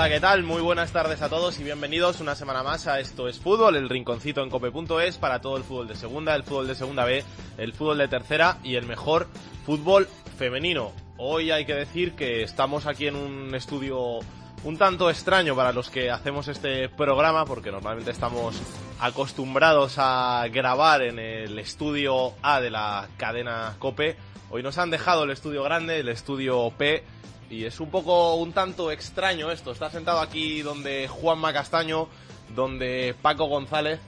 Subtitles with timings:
[0.00, 0.44] Hola, ¿qué tal?
[0.44, 3.90] Muy buenas tardes a todos y bienvenidos una semana más a Esto es Fútbol, el
[3.90, 7.22] rinconcito en cope.es para todo el fútbol de segunda, el fútbol de segunda B,
[7.58, 9.28] el fútbol de tercera y el mejor
[9.66, 10.08] fútbol
[10.38, 10.92] femenino.
[11.18, 14.20] Hoy hay que decir que estamos aquí en un estudio
[14.64, 18.58] un tanto extraño para los que hacemos este programa porque normalmente estamos
[19.00, 24.16] acostumbrados a grabar en el estudio A de la cadena Cope.
[24.48, 27.04] Hoy nos han dejado el estudio grande, el estudio P
[27.50, 29.72] y es un poco un tanto extraño esto.
[29.72, 32.08] Está sentado aquí donde Juanma Castaño,
[32.54, 34.00] donde Paco González,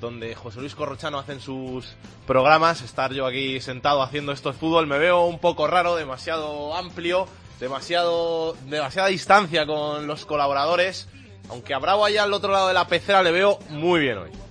[0.00, 1.94] donde José Luis Corrochano hacen sus
[2.26, 2.82] programas.
[2.82, 7.26] Estar yo aquí sentado haciendo esto de fútbol me veo un poco raro, demasiado amplio,
[7.60, 11.08] demasiado demasiada distancia con los colaboradores.
[11.48, 14.49] Aunque a Bravo allá al otro lado de la pecera le veo muy bien hoy.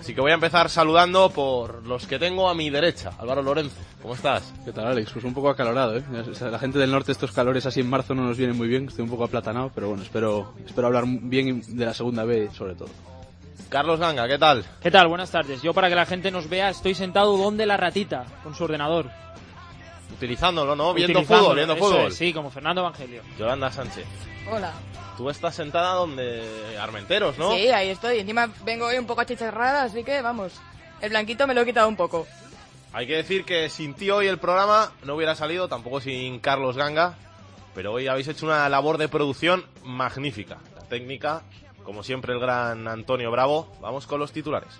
[0.00, 3.10] Así que voy a empezar saludando por los que tengo a mi derecha.
[3.18, 4.50] Álvaro Lorenzo, ¿cómo estás?
[4.64, 5.12] ¿Qué tal, Alex?
[5.12, 6.02] Pues un poco acalorado, ¿eh?
[6.30, 8.66] O sea, la gente del norte estos calores así en marzo no nos vienen muy
[8.66, 12.48] bien, estoy un poco aplatanado, pero bueno, espero, espero hablar bien de la segunda B
[12.56, 12.88] sobre todo.
[13.68, 14.64] Carlos Ganga, ¿qué tal?
[14.82, 15.06] ¿Qué tal?
[15.06, 15.60] Buenas tardes.
[15.60, 19.10] Yo para que la gente nos vea estoy sentado donde la ratita, con su ordenador.
[20.16, 20.94] Utilizándolo, ¿no?
[20.94, 22.08] Viendo Utilizándolo, fútbol, viendo fútbol.
[22.08, 23.22] es, sí, como Fernando Evangelio.
[23.38, 24.06] Yolanda Sánchez.
[24.50, 24.72] Hola.
[25.16, 27.52] Tú estás sentada donde Armenteros, ¿no?
[27.52, 28.18] Sí, ahí estoy.
[28.18, 30.54] Encima vengo hoy un poco achicharrada, así que vamos.
[31.00, 32.26] El blanquito me lo he quitado un poco.
[32.92, 36.76] Hay que decir que sin ti hoy el programa no hubiera salido, tampoco sin Carlos
[36.76, 37.14] Ganga,
[37.74, 40.58] pero hoy habéis hecho una labor de producción magnífica.
[40.74, 41.42] La técnica,
[41.84, 43.70] como siempre, el gran Antonio Bravo.
[43.80, 44.70] Vamos con los titulares.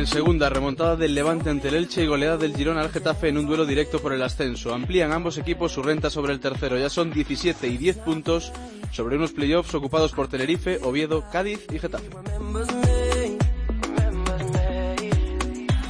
[0.00, 3.36] En segunda, remontada del Levante ante el Elche y goleada del Girona al Getafe en
[3.36, 4.72] un duelo directo por el ascenso.
[4.72, 6.78] Amplían ambos equipos su renta sobre el tercero.
[6.78, 8.50] Ya son 17 y 10 puntos
[8.92, 12.08] sobre unos playoffs ocupados por Tenerife, Oviedo, Cádiz y Getafe.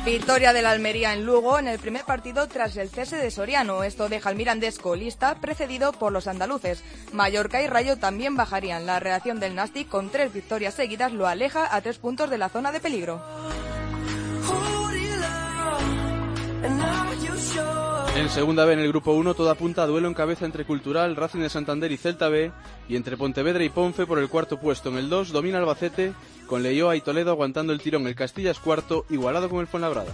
[0.04, 3.84] Victoria del Almería en Lugo en el primer partido tras el cese de Soriano.
[3.84, 6.82] Esto deja al Mirandés colista, precedido por los andaluces.
[7.12, 8.86] Mallorca y Rayo también bajarían.
[8.86, 12.48] La reacción del Nastic con tres victorias seguidas lo aleja a tres puntos de la
[12.48, 13.22] zona de peligro.
[18.16, 21.14] En segunda B en el grupo 1 todo apunta a duelo en cabeza entre Cultural,
[21.14, 22.50] Racing de Santander y Celta B
[22.88, 24.88] y entre Pontevedra y Ponfe por el cuarto puesto.
[24.90, 26.12] En el 2 domina Albacete
[26.46, 28.06] con Leioa y Toledo aguantando el tirón.
[28.08, 30.12] El Castilla es cuarto, igualado con el Fuenlabrada.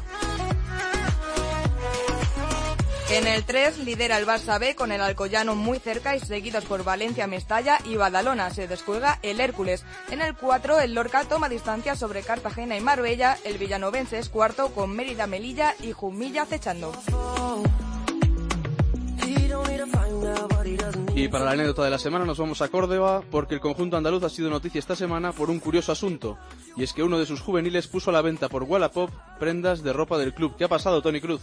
[3.08, 6.82] En el 3 lidera el Barça B con el Alcoyano muy cerca y seguidos por
[6.82, 8.50] Valencia, Mestalla y Badalona.
[8.50, 9.84] Se descuelga el Hércules.
[10.10, 13.38] En el 4 el Lorca toma distancia sobre Cartagena y Marbella.
[13.44, 16.92] El Villanovense es cuarto con Mérida, Melilla y Jumilla acechando.
[21.14, 24.24] Y para la anécdota de la semana nos vamos a Córdoba porque el conjunto andaluz
[24.24, 26.38] ha sido noticia esta semana por un curioso asunto
[26.76, 29.92] y es que uno de sus juveniles puso a la venta por Wallapop prendas de
[29.92, 30.56] ropa del club.
[30.58, 31.40] ¿Qué ha pasado, Tony Cruz?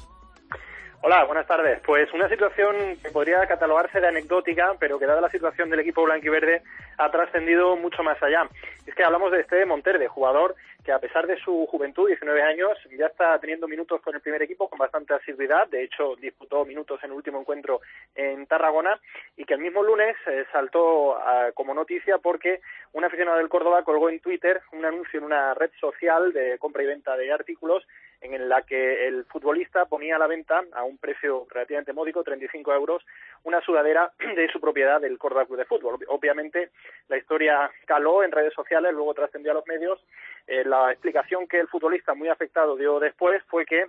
[1.06, 1.82] Hola, buenas tardes.
[1.86, 6.06] Pues una situación que podría catalogarse de anecdótica, pero que dada la situación del equipo
[6.06, 6.62] blanquiverde
[6.98, 8.48] ha trascendido mucho más allá.
[8.88, 12.78] Es que hablamos de este Monterde, jugador que a pesar de su juventud, 19 años,
[12.98, 15.68] ya está teniendo minutos con el primer equipo con bastante asiduidad.
[15.68, 17.82] De hecho, disputó minutos en el último encuentro
[18.16, 18.98] en Tarragona
[19.36, 21.18] y que el mismo lunes eh, saltó
[21.54, 22.62] como noticia porque
[22.94, 26.84] un aficionado del Córdoba colgó en Twitter un anuncio en una red social de compra
[26.84, 27.86] y venta de artículos
[28.24, 32.74] en la que el futbolista ponía a la venta a un precio relativamente módico, 35
[32.74, 33.06] euros,
[33.44, 36.00] una sudadera de su propiedad del Córdoba Club de Fútbol.
[36.08, 36.72] Obviamente
[37.10, 40.00] la historia caló en redes sociales, luego trascendió a los medios.
[40.48, 43.86] Eh, la explicación que el futbolista muy afectado dio después fue que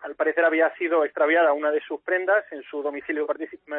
[0.00, 3.26] al parecer había sido extraviada una de sus prendas en su domicilio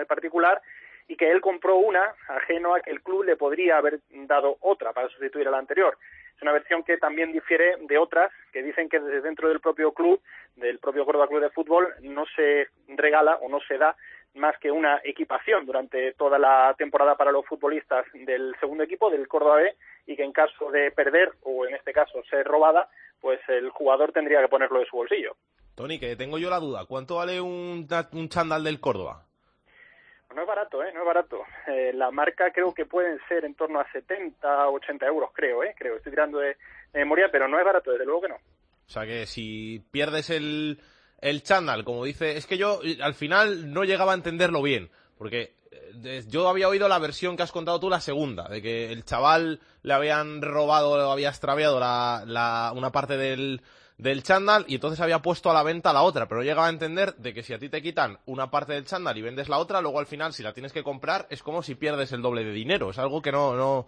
[0.08, 0.62] particular
[1.08, 4.92] y que él compró una ajeno a que el club le podría haber dado otra
[4.92, 5.98] para sustituir a la anterior.
[6.36, 9.94] Es una versión que también difiere de otras que dicen que desde dentro del propio
[9.94, 10.22] club,
[10.56, 13.96] del propio Córdoba Club de Fútbol, no se regala o no se da
[14.36, 19.28] más que una equipación durante toda la temporada para los futbolistas del segundo equipo, del
[19.28, 19.76] Córdoba B,
[20.08, 22.90] y que en caso de perder, o en este caso ser robada,
[23.22, 25.36] pues el jugador tendría que ponerlo de su bolsillo.
[25.74, 26.86] Tony, que tengo yo la duda.
[26.86, 29.26] ¿Cuánto vale un, un chándal del Córdoba?
[30.36, 30.92] No es barato, ¿eh?
[30.94, 31.42] No es barato.
[31.68, 35.74] Eh, la marca creo que pueden ser en torno a 70, 80 euros, creo, ¿eh?
[35.78, 38.36] Creo, estoy tirando de, de memoria, pero no es barato, desde luego que no.
[38.36, 40.80] O sea que si pierdes el,
[41.22, 45.54] el chándal, como dice, es que yo al final no llegaba a entenderlo bien, porque
[46.04, 49.06] eh, yo había oído la versión que has contado tú, la segunda, de que el
[49.06, 53.62] chaval le habían robado, había extraviado la, la- una parte del,
[53.98, 57.16] del chándal y entonces había puesto a la venta la otra, pero llegaba a entender
[57.16, 59.82] de que si a ti te quitan una parte del chándal y vendes la otra,
[59.82, 62.52] luego al final si la tienes que comprar es como si pierdes el doble de
[62.52, 63.88] dinero, es algo que no, no,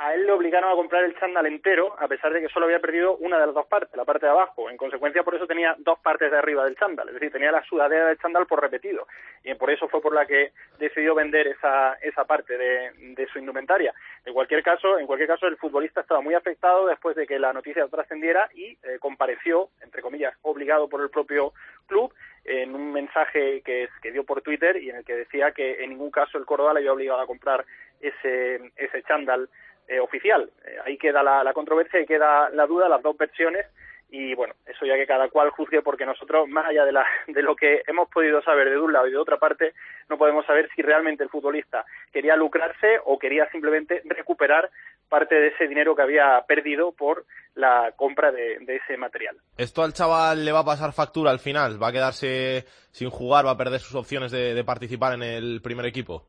[0.00, 2.80] a él le obligaron a comprar el chándal entero, a pesar de que solo había
[2.80, 4.70] perdido una de las dos partes, la parte de abajo.
[4.70, 7.62] En consecuencia, por eso tenía dos partes de arriba del chándal, es decir, tenía la
[7.64, 9.06] sudadera del chándal por repetido.
[9.44, 13.40] Y por eso fue por la que decidió vender esa, esa parte de, de su
[13.40, 13.92] indumentaria.
[14.24, 17.52] En cualquier caso, en cualquier caso, el futbolista estaba muy afectado después de que la
[17.52, 21.52] noticia trascendiera y eh, compareció, entre comillas, obligado por el propio
[21.86, 22.14] club
[22.46, 25.90] en un mensaje que, que dio por Twitter y en el que decía que en
[25.90, 27.66] ningún caso el Córdoba le había obligado a comprar
[28.00, 29.50] ese, ese chándal
[29.90, 30.48] eh, oficial.
[30.64, 33.66] Eh, ahí queda la, la controversia y queda la duda, las dos versiones.
[34.08, 37.42] Y bueno, eso ya que cada cual juzgue, porque nosotros, más allá de, la, de
[37.42, 39.74] lo que hemos podido saber de un lado y de otra parte,
[40.08, 44.70] no podemos saber si realmente el futbolista quería lucrarse o quería simplemente recuperar
[45.08, 47.24] parte de ese dinero que había perdido por
[47.56, 49.36] la compra de, de ese material.
[49.58, 51.82] ¿Esto al chaval le va a pasar factura al final?
[51.82, 53.44] ¿Va a quedarse sin jugar?
[53.44, 56.28] ¿Va a perder sus opciones de, de participar en el primer equipo?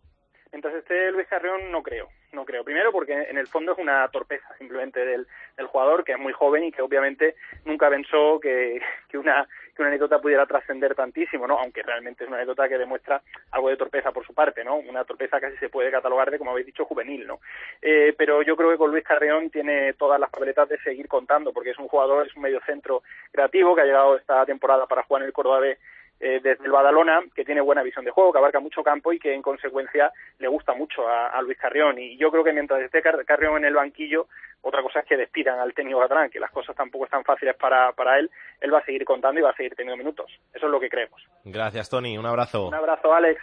[0.51, 2.09] Mientras esté Luis Carrión, no creo.
[2.33, 2.63] No creo.
[2.63, 6.31] Primero porque en el fondo es una torpeza simplemente del, del jugador, que es muy
[6.31, 7.36] joven y que obviamente
[7.66, 9.45] nunca pensó que, que, una,
[9.75, 11.60] que una anécdota pudiera trascender tantísimo, ¿no?
[11.60, 14.78] Aunque realmente es una anécdota que demuestra algo de torpeza por su parte, ¿no?
[14.78, 17.42] Una torpeza casi se puede catalogar de, como habéis dicho, juvenil, ¿no?
[17.81, 21.51] Eh, pero yo creo que con Luis Carrión tiene todas las papeletas de seguir contando,
[21.51, 25.24] porque es un jugador, es un mediocentro creativo que ha llegado esta temporada para jugar
[25.24, 25.78] en el Córdoba B
[26.21, 29.19] eh, desde el Badalona, que tiene buena visión de juego, que abarca mucho campo y
[29.19, 31.97] que en consecuencia le gusta mucho a, a Luis Carrión.
[32.00, 34.27] Y yo creo que mientras esté Car- Carrión en el banquillo,
[34.62, 37.91] otra cosa es que despidan al técnico catalán, que las cosas tampoco están fáciles para,
[37.94, 38.29] para él,
[38.62, 40.31] él va a seguir contando y va a seguir teniendo minutos.
[40.53, 41.21] Eso es lo que creemos.
[41.44, 42.18] Gracias, Tony.
[42.18, 42.68] Un abrazo.
[42.68, 43.41] Un abrazo, Alex.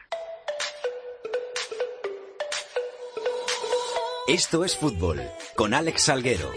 [4.29, 5.19] Esto es fútbol
[5.57, 6.51] con Alex Salguero.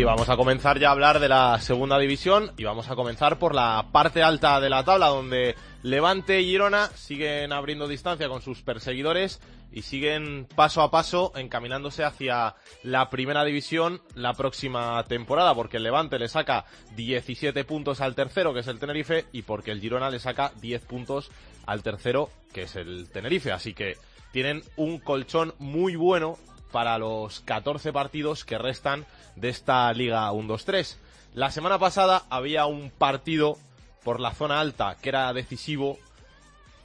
[0.00, 3.38] Y vamos a comenzar ya a hablar de la segunda división y vamos a comenzar
[3.38, 8.40] por la parte alta de la tabla donde Levante y Girona siguen abriendo distancia con
[8.40, 15.54] sus perseguidores y siguen paso a paso encaminándose hacia la primera división la próxima temporada
[15.54, 16.64] porque el Levante le saca
[16.96, 20.82] 17 puntos al tercero que es el Tenerife y porque el Girona le saca 10
[20.86, 21.30] puntos
[21.66, 23.52] al tercero que es el Tenerife.
[23.52, 23.98] Así que
[24.32, 26.38] tienen un colchón muy bueno
[26.72, 29.04] para los 14 partidos que restan
[29.40, 30.96] de esta Liga 1-2-3.
[31.34, 33.56] La semana pasada había un partido
[34.04, 35.98] por la zona alta que era decisivo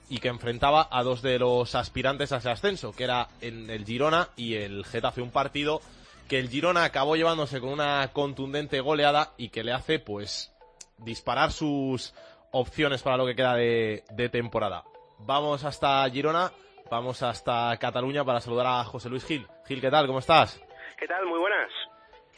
[0.09, 3.85] y que enfrentaba a dos de los aspirantes a ese ascenso, que era en el
[3.85, 5.81] Girona y el Getafe, un partido
[6.29, 10.53] que el Girona acabó llevándose con una contundente goleada y que le hace pues
[10.97, 12.13] disparar sus
[12.51, 14.83] opciones para lo que queda de, de temporada.
[15.19, 16.51] Vamos hasta Girona,
[16.91, 19.47] vamos hasta Cataluña para saludar a José Luis Gil.
[19.67, 20.07] Gil, ¿qué tal?
[20.07, 20.61] ¿Cómo estás?
[20.97, 21.25] ¿Qué tal?
[21.25, 21.71] Muy buenas.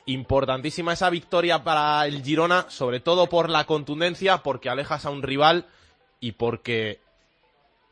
[0.07, 5.21] Importantísima esa victoria para el Girona, sobre todo por la contundencia, porque alejas a un
[5.21, 5.65] rival
[6.21, 6.99] y porque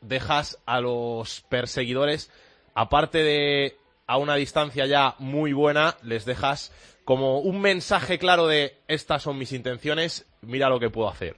[0.00, 2.32] dejas a los perseguidores,
[2.74, 6.72] aparte de a una distancia ya muy buena, les dejas
[7.04, 11.36] como un mensaje claro de estas son mis intenciones, mira lo que puedo hacer.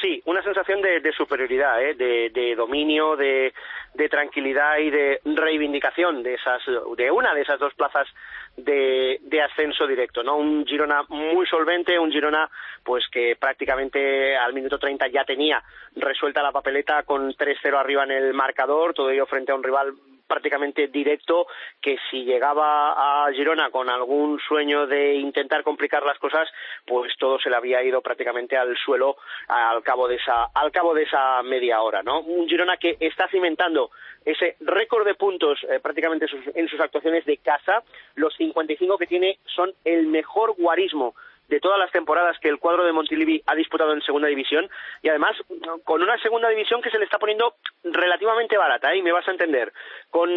[0.00, 1.94] Sí, una sensación de, superioridad, ¿eh?
[1.94, 3.52] de, de dominio, de,
[3.94, 6.62] de tranquilidad y de reivindicación de esas,
[6.96, 8.08] de una de esas dos plazas
[8.56, 10.36] de, de ascenso directo, ¿no?
[10.36, 12.48] Un Girona muy solvente, un Girona
[12.82, 15.62] pues que prácticamente al minuto 30 ya tenía
[15.96, 19.94] resuelta la papeleta con 3-0 arriba en el marcador, todo ello frente a un rival
[20.26, 21.46] prácticamente directo
[21.80, 26.48] que si llegaba a Girona con algún sueño de intentar complicar las cosas,
[26.86, 29.16] pues todo se le había ido prácticamente al suelo
[29.48, 32.20] al cabo de esa al cabo de esa media hora, ¿no?
[32.20, 33.90] Un Girona que está cimentando
[34.24, 37.82] ese récord de puntos eh, prácticamente sus, en sus actuaciones de casa,
[38.14, 41.14] los 55 que tiene son el mejor guarismo
[41.48, 44.68] de todas las temporadas que el cuadro de Montilivi ha disputado en segunda división
[45.02, 45.36] y además
[45.84, 48.98] con una segunda división que se le está poniendo relativamente barata, ¿eh?
[48.98, 49.72] y me vas a entender.
[50.10, 50.30] Con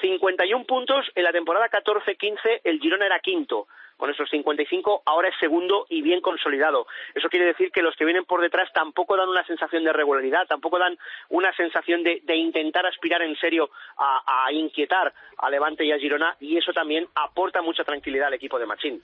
[0.00, 3.66] 51 puntos en la temporada 14-15 el Girona era quinto
[3.98, 6.86] con esos 55 ahora es segundo y bien consolidado.
[7.14, 10.46] Eso quiere decir que los que vienen por detrás tampoco dan una sensación de regularidad,
[10.46, 10.96] tampoco dan
[11.28, 16.36] una sensación de, intentar aspirar en serio a, a, inquietar a Levante y a Girona
[16.38, 19.02] y eso también aporta mucha tranquilidad al equipo de Machín.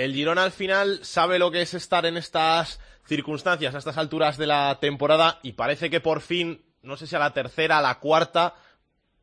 [0.00, 4.38] El Girona al final sabe lo que es estar en estas circunstancias, a estas alturas
[4.38, 7.82] de la temporada y parece que por fin, no sé si a la tercera, a
[7.82, 8.54] la cuarta,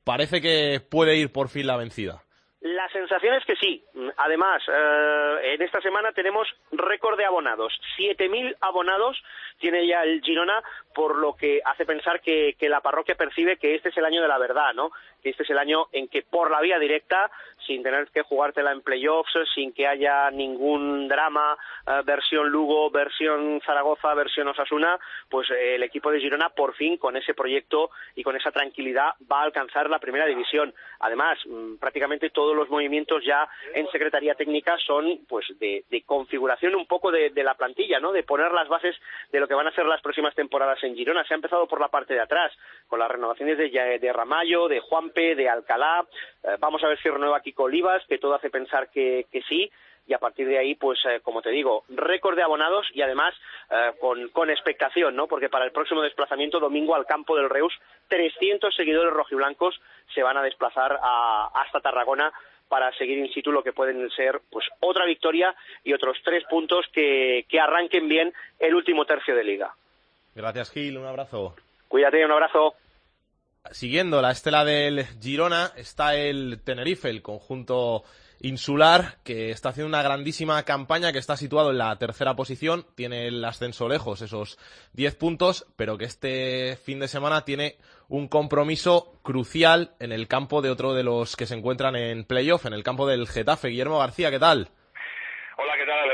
[0.03, 2.22] parece que puede ir por fin la vencida.
[2.62, 3.84] La sensación es que sí.
[4.17, 7.74] Además, eh, en esta semana tenemos récord de abonados.
[7.98, 9.17] 7.000 abonados
[9.60, 10.62] tiene ya el Girona,
[10.93, 14.22] por lo que hace pensar que, que, la parroquia percibe que este es el año
[14.22, 14.91] de la verdad, ¿no?
[15.24, 17.31] Que este es el año en que por la vía directa
[17.67, 23.62] sin tener que jugártela en playoffs, sin que haya ningún drama, eh, versión Lugo, versión
[23.65, 24.97] Zaragoza, versión Osasuna,
[25.29, 29.12] pues eh, el equipo de Girona por fin con ese proyecto y con esa tranquilidad
[29.31, 30.74] va a alcanzar la primera división.
[31.00, 36.88] Además, mm, prácticamente todos los movimientos ya en Secretaría Técnica son pues de, configuración un
[36.88, 38.12] poco de, la plantilla, ¿no?
[38.12, 38.95] De poner las bases
[39.31, 41.25] de lo que van a ser las próximas temporadas en Girona.
[41.25, 42.51] Se ha empezado por la parte de atrás,
[42.88, 46.05] con las renovaciones de, de Ramallo, de Juanpe, de Alcalá.
[46.43, 49.72] Eh, vamos a ver si renueva aquí Olivas, que todo hace pensar que, sí,
[50.08, 53.34] y a partir de ahí, pues eh, como te digo, récord de abonados y además
[53.70, 55.28] eh, con, expectación, ¿no?
[55.28, 57.74] Porque para el próximo desplazamiento, domingo al campo del Reus,
[58.08, 59.80] 300 seguidores rojiblancos
[60.14, 60.98] se van a desplazar
[61.54, 62.32] hasta Tarragona
[62.70, 66.86] para seguir in situ lo que pueden ser pues otra victoria y otros tres puntos
[66.92, 69.74] que, que arranquen bien el último tercio de liga.
[70.36, 71.56] Gracias Gil, un abrazo.
[71.88, 72.76] Cuídate, un abrazo.
[73.71, 78.03] Siguiendo la estela del Girona está el Tenerife, el conjunto
[78.39, 83.27] insular que está haciendo una grandísima campaña, que está situado en la tercera posición, tiene
[83.27, 84.57] el ascenso lejos, esos
[84.93, 90.62] 10 puntos, pero que este fin de semana tiene un compromiso crucial en el campo
[90.62, 93.69] de otro de los que se encuentran en playoff, en el campo del Getafe.
[93.69, 94.69] Guillermo García, ¿qué tal?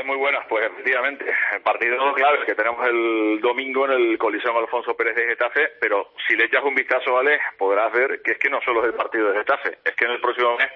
[0.04, 0.44] Muy buenas.
[0.48, 1.24] Pues efectivamente,
[1.62, 6.36] partido clave que tenemos el domingo en el Coliseo Alfonso Pérez de Getafe, pero si
[6.36, 7.40] le echas un vistazo, ¿vale?
[7.56, 10.10] Podrás ver que es que no solo es el partido de Getafe, es que en
[10.10, 10.68] el próximo mes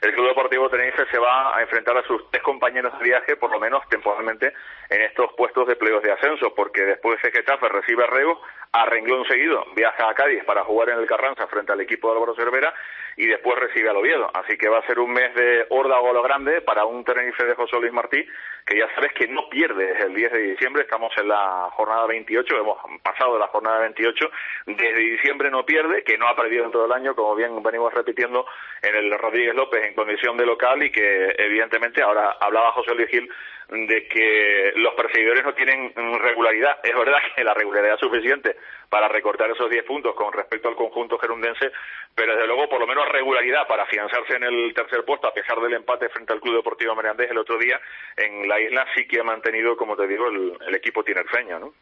[0.00, 3.52] el Club Deportivo Tenerife se va a enfrentar a sus tres compañeros de viaje, por
[3.52, 4.52] lo menos temporalmente,
[4.92, 8.40] en estos puestos de pleos de ascenso, porque después de Getafe recibe a Rego,
[8.72, 12.14] a renglón seguido viaja a Cádiz para jugar en el Carranza frente al equipo de
[12.14, 12.72] Álvaro Cervera
[13.16, 14.30] y después recibe al Oviedo.
[14.32, 17.54] Así que va a ser un mes de órdago lo grande para un Tenerife de
[17.54, 18.24] José Luis Martí,
[18.66, 22.06] que ya sabes que no pierde desde el 10 de diciembre, estamos en la jornada
[22.06, 24.30] 28, hemos pasado la jornada 28,
[24.66, 27.92] desde diciembre no pierde, que no ha perdido en todo el año, como bien venimos
[27.92, 28.46] repitiendo
[28.80, 33.08] en el Rodríguez López en condición de local y que evidentemente ahora hablaba José Luis
[33.08, 33.28] Gil
[33.72, 36.78] de que los perseguidores no tienen regularidad.
[36.82, 38.56] Es verdad que la regularidad es suficiente
[38.88, 41.72] para recortar esos 10 puntos con respecto al conjunto gerundense,
[42.14, 45.58] pero desde luego por lo menos regularidad para afianzarse en el tercer puesto a pesar
[45.60, 47.80] del empate frente al Club Deportivo Merandés el otro día
[48.16, 51.72] en la isla sí que ha mantenido, como te digo, el, el equipo tinerfeño, ¿no?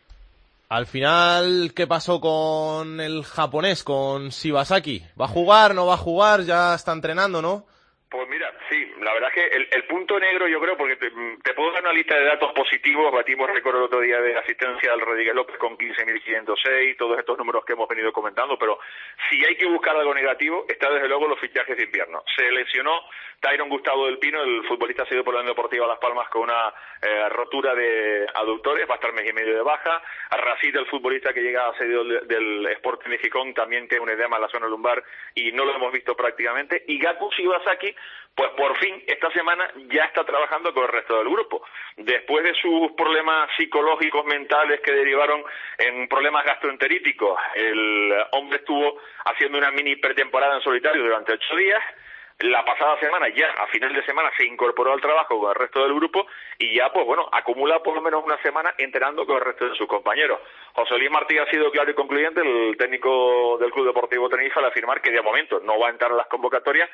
[0.69, 5.03] Al final, ¿qué pasó con el japonés, con Shibasaki?
[5.21, 6.43] ¿Va a jugar, no va a jugar?
[6.43, 7.67] Ya está entrenando, ¿no?
[8.11, 11.11] Pues mira, sí, la verdad es que el, punto negro yo creo, porque te,
[11.55, 15.00] puedo dar una lista de datos positivos, batimos récord el otro día de asistencia al
[15.00, 18.81] Rodríguez López con 15.506, todos estos números que hemos venido comentando, pero
[19.29, 22.25] si hay que buscar algo negativo, está desde luego los fichajes de invierno.
[22.35, 23.00] Se lesionó
[23.40, 26.75] Tyron Gustavo del Pino, el futbolista sido por la Unión Deportiva Las Palmas con una
[27.00, 30.02] eh, rotura de aductores, va a estar mes y medio de baja.
[30.31, 34.37] Racid, el futbolista que llega a cedido del, del Sporting Gijón, también tiene un edema
[34.37, 35.02] en la zona lumbar
[35.35, 36.85] y no lo hemos visto prácticamente.
[36.87, 37.95] Y Gaku Shibasaki,
[38.35, 41.62] pues por fin esta semana ya está trabajando con el resto del grupo.
[41.97, 45.42] Después de sus problemas psicológicos, mentales que derivaron
[45.78, 51.83] en problemas gastroenteríticos, el hombre estuvo haciendo una mini pretemporada en solitario durante ocho días
[52.40, 55.83] la pasada semana ya a final de semana se incorporó al trabajo con el resto
[55.83, 56.26] del grupo
[56.59, 59.76] y ya pues bueno acumula por lo menos una semana entrenando con el resto de
[59.76, 60.40] sus compañeros
[60.73, 64.66] José Luis Martí ha sido claro y concluyente el técnico del Club Deportivo Tenerife al
[64.66, 66.88] afirmar que de momento no va a entrar en las convocatorias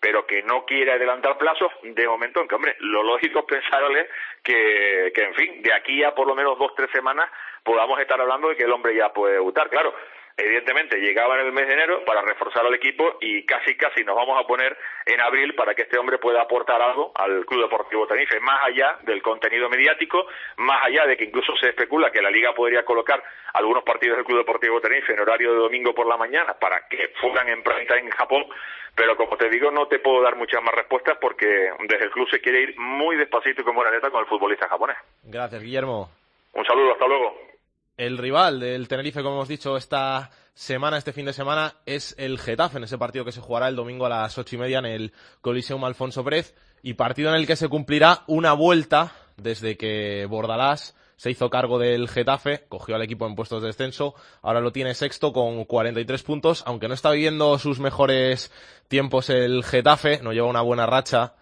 [0.00, 4.08] pero que no quiere adelantar plazos de momento, aunque hombre, lo lógico es pensarle
[4.42, 7.30] que, que en fin, de aquí a por lo menos dos, tres semanas
[7.62, 9.68] podamos estar hablando de que el hombre ya puede debutar.
[9.68, 9.94] Claro,
[10.36, 14.16] evidentemente llegaba en el mes de enero para reforzar al equipo y casi casi nos
[14.16, 14.76] vamos a poner
[15.06, 18.98] en abril para que este hombre pueda aportar algo al Club Deportivo Tenerife, más allá
[19.02, 20.26] del contenido mediático,
[20.56, 24.24] más allá de que incluso se especula que la liga podría colocar algunos partidos del
[24.26, 27.98] Club Deportivo Tenerife en horario de domingo por la mañana para que fueran en planta
[27.98, 28.46] en Japón,
[28.94, 31.46] pero como te digo no te puedo dar muchas más respuestas porque
[31.88, 34.68] desde el club se quiere ir muy despacito y con buena letra con el futbolista
[34.68, 34.96] japonés.
[35.24, 36.10] Gracias, Guillermo.
[36.52, 37.34] Un saludo, hasta luego.
[37.96, 42.38] El rival del Tenerife, como hemos dicho, esta semana, este fin de semana, es el
[42.38, 44.86] Getafe, en ese partido que se jugará el domingo a las ocho y media en
[44.86, 50.26] el Coliseum Alfonso Pérez, y partido en el que se cumplirá una vuelta desde que
[50.28, 54.72] Bordalás se hizo cargo del Getafe, cogió al equipo en puestos de descenso, ahora lo
[54.72, 58.50] tiene sexto con 43 puntos, aunque no está viviendo sus mejores
[58.88, 61.34] tiempos el Getafe, no lleva una buena racha,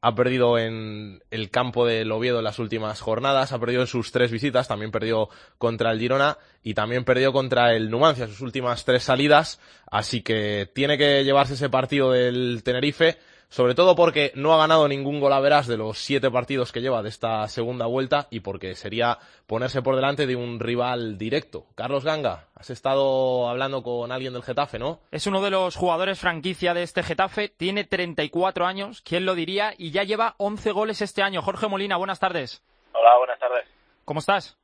[0.00, 4.10] ha perdido en el campo del Oviedo en las últimas jornadas, ha perdido en sus
[4.10, 8.86] tres visitas, también perdió contra el Girona y también perdió contra el Numancia sus últimas
[8.86, 9.60] tres salidas,
[9.90, 13.18] así que tiene que llevarse ese partido del Tenerife
[13.50, 16.80] sobre todo porque no ha ganado ningún gol a verás de los siete partidos que
[16.80, 21.66] lleva de esta segunda vuelta y porque sería ponerse por delante de un rival directo.
[21.74, 25.00] Carlos Ganga, has estado hablando con alguien del Getafe, ¿no?
[25.10, 29.74] Es uno de los jugadores franquicia de este Getafe, tiene 34 años, ¿quién lo diría?
[29.76, 31.42] Y ya lleva 11 goles este año.
[31.42, 32.62] Jorge Molina, buenas tardes.
[32.92, 33.66] Hola, buenas tardes.
[34.04, 34.56] ¿Cómo estás?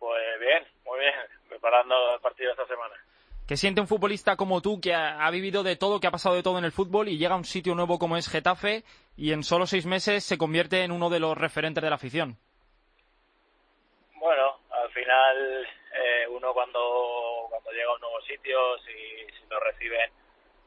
[0.00, 1.14] Pues bien, muy bien,
[1.48, 2.94] preparando el partido esta semana.
[3.46, 6.42] ¿Qué siente un futbolista como tú que ha, vivido de todo, que ha pasado de
[6.42, 8.84] todo en el fútbol y llega a un sitio nuevo como es Getafe
[9.18, 12.38] y en solo seis meses se convierte en uno de los referentes de la afición?
[14.14, 18.92] Bueno, al final eh, uno cuando, cuando llega a un nuevo sitio, si,
[19.36, 20.10] si lo reciben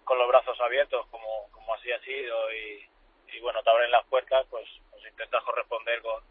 [0.04, 4.46] con los brazos abiertos, como, como así ha sido, y, bueno, te abren las puertas,
[4.52, 6.24] pues, pues intentas corresponder con,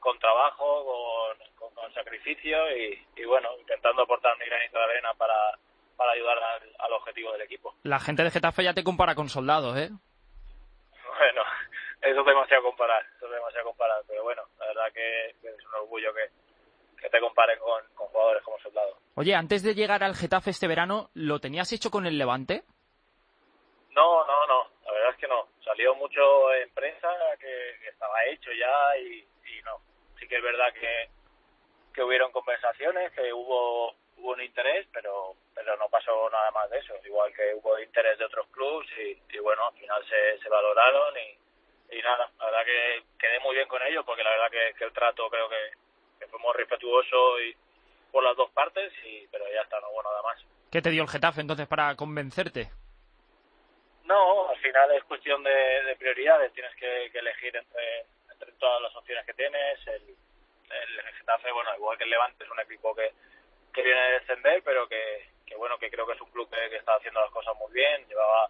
[0.00, 5.14] con trabajo, con, con, con sacrificio y, y, bueno, intentando aportar mi granito de arena
[5.14, 5.56] para,
[5.96, 7.74] para ayudar al, al, objetivo del equipo.
[7.82, 9.90] La gente de Getafe ya te compara con soldados, ¿eh?
[11.18, 11.42] Bueno,
[12.02, 15.66] eso es demasiado comparar, eso es demasiado comparar, pero bueno, la verdad que, que es
[15.66, 16.30] un orgullo que,
[17.00, 18.98] que te comparen con, con, jugadores como soldados.
[19.14, 22.64] Oye, antes de llegar al Getafe este verano, ¿lo tenías hecho con el Levante?
[23.90, 25.48] No, no, no, la verdad es que no.
[25.64, 27.08] Salió mucho en prensa
[27.40, 29.80] que, que estaba hecho ya y, y no.
[30.20, 31.08] Sí que es verdad que,
[31.94, 36.78] que hubieron conversaciones, que hubo hubo un interés, pero pero no pasó nada más de
[36.78, 36.94] eso.
[37.04, 41.14] Igual que hubo interés de otros clubes y, y bueno, al final se, se valoraron
[41.16, 44.74] y, y nada, la verdad que quedé muy bien con ellos porque la verdad que,
[44.78, 45.70] que el trato creo que,
[46.18, 47.56] que fue muy respetuoso y
[48.12, 50.42] por las dos partes, y pero ya está, no hubo nada más.
[50.70, 52.70] ¿Qué te dio el Getafe entonces para convencerte?
[54.04, 58.80] No, al final es cuestión de, de prioridades, tienes que, que elegir entre, entre todas
[58.82, 59.86] las opciones que tienes.
[59.86, 60.16] El,
[60.70, 63.12] el Getafe, bueno, igual que el Levante, es un equipo que,
[63.76, 66.70] que viene de descender, pero que, que bueno, que creo que es un club que,
[66.70, 68.48] que, está haciendo las cosas muy bien, llevaba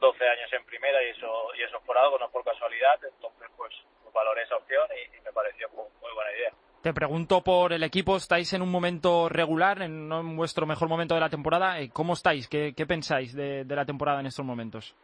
[0.00, 2.98] 12 años en primera y eso y eso es por algo, no es por casualidad,
[3.04, 6.52] entonces pues, pues valoré esa opción y, y me pareció muy, muy, buena idea.
[6.82, 10.88] Te pregunto por el equipo, ¿estáis en un momento regular, en, no en vuestro mejor
[10.88, 11.76] momento de la temporada?
[11.92, 12.48] ¿Cómo estáis?
[12.48, 14.94] ¿Qué, qué pensáis de, de la temporada en estos momentos?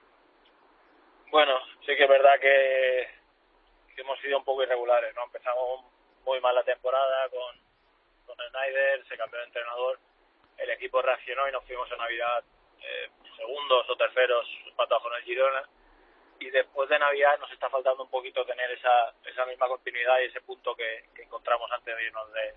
[1.30, 1.52] Bueno,
[1.86, 3.08] sí que es verdad que,
[3.94, 5.24] que hemos sido un poco irregulares, ¿no?
[5.24, 5.84] Empezamos
[6.24, 7.69] muy mal la temporada con
[8.48, 9.98] Snyder, se cambió de entrenador,
[10.58, 12.44] el equipo reaccionó y nos fuimos a Navidad
[12.82, 15.68] eh, segundos o terceros empatados con el Girona
[16.38, 20.26] y después de Navidad nos está faltando un poquito tener esa, esa misma continuidad y
[20.26, 22.54] ese punto que, encontramos antes de irnos de,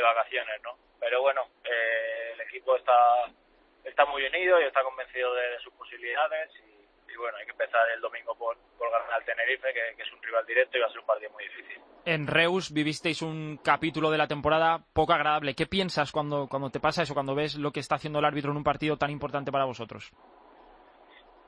[0.00, 0.78] vacaciones, ¿no?
[1.00, 3.24] Pero bueno, eh, el equipo está,
[3.82, 6.77] está muy unido y está convencido de, de sus posibilidades y,
[7.18, 10.22] bueno, hay que empezar el domingo por, por ganar al Tenerife, que, que, es un
[10.22, 11.80] rival directo y va a ser un partido muy difícil.
[12.04, 15.54] En Reus vivisteis un capítulo de la temporada poco agradable.
[15.54, 18.50] ¿Qué piensas cuando, cuando te pasa eso, cuando ves lo que está haciendo el árbitro
[18.50, 20.10] en un partido tan importante para vosotros?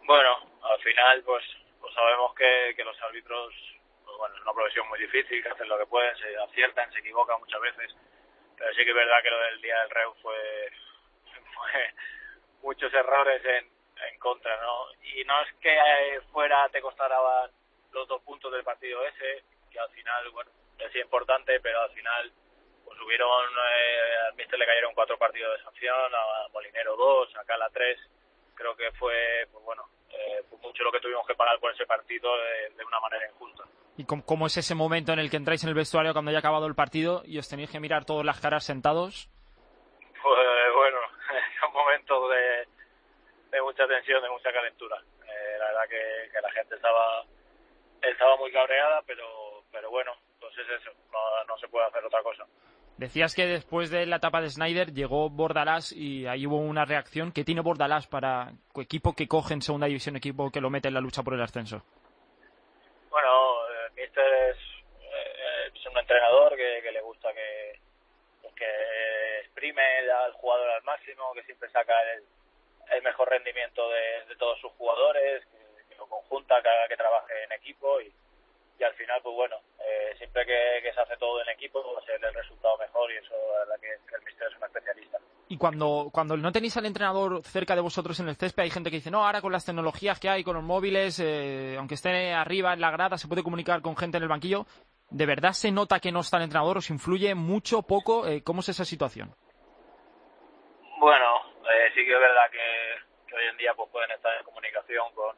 [0.04, 1.44] Bueno, al final pues,
[1.80, 3.54] pues sabemos que, que los árbitros,
[4.04, 6.98] pues bueno, es una profesión muy difícil, que hacen lo que pueden, se aciertan, se
[6.98, 7.96] equivocan muchas veces,
[8.56, 10.36] pero sí que es verdad que lo del día del Reus fue,
[11.54, 11.94] fue
[12.62, 13.79] muchos errores en,
[14.10, 14.86] en contra, ¿no?
[15.02, 15.76] Y no es que
[16.32, 17.50] fuera te costaran
[17.92, 22.32] los dos puntos del partido ese, que al final, bueno, es importante, pero al final
[22.84, 27.44] pues hubieron, eh, al Mister le cayeron cuatro partidos de sanción, a Molinero dos, a
[27.44, 27.98] Cala tres,
[28.54, 31.86] creo que fue, pues bueno, eh, fue mucho lo que tuvimos que pagar por ese
[31.86, 33.64] partido de, de una manera injusta.
[33.96, 36.38] ¿Y cómo, cómo, es ese momento en el que entráis en el vestuario cuando haya
[36.38, 39.28] acabado el partido y os tenéis que mirar todas las caras sentados?
[40.22, 40.98] Pues bueno,
[41.30, 42.49] es un momento de,
[43.50, 44.96] de mucha tensión, de mucha calentura.
[45.26, 47.24] Eh, la verdad que, que, la gente estaba
[48.02, 52.22] estaba muy cabreada, pero pero bueno, pues es eso, no, no se puede hacer otra
[52.22, 52.44] cosa.
[52.96, 57.32] Decías que después de la etapa de Snyder llegó Bordalás y ahí hubo una reacción.
[57.32, 60.94] ¿Qué tiene Bordalás para equipo que coge en segunda división, equipo que lo mete en
[60.94, 61.82] la lucha por el ascenso?
[63.08, 64.58] Bueno, eh, Mister es,
[65.00, 67.80] eh, es un entrenador que, que le gusta que,
[68.54, 69.82] que exprime
[70.26, 72.24] al jugador al máximo, que siempre saca el,
[72.90, 76.96] el mejor rendimiento de, de todos sus jugadores, que, que lo conjunta, que haga que
[76.96, 78.12] trabaje en equipo y,
[78.80, 82.00] y al final, pues bueno, eh, siempre que, que, se hace todo en equipo, va
[82.00, 85.18] a ser el resultado mejor y eso la verdad que, el Mister es un especialista.
[85.48, 88.88] Y cuando, cuando no tenéis al entrenador cerca de vosotros en el césped, hay gente
[88.88, 92.32] que dice, no, ahora con las tecnologías que hay, con los móviles, eh, aunque esté
[92.32, 94.64] arriba en la grada, se puede comunicar con gente en el banquillo.
[95.10, 96.78] ¿De verdad se nota que no está el entrenador?
[96.78, 98.26] ¿Os influye mucho, poco?
[98.26, 99.34] Eh, ¿Cómo es esa situación?
[100.98, 101.26] Bueno,
[101.68, 102.79] eh, sí que es verdad que,
[103.60, 105.36] día pues pueden estar en comunicación con,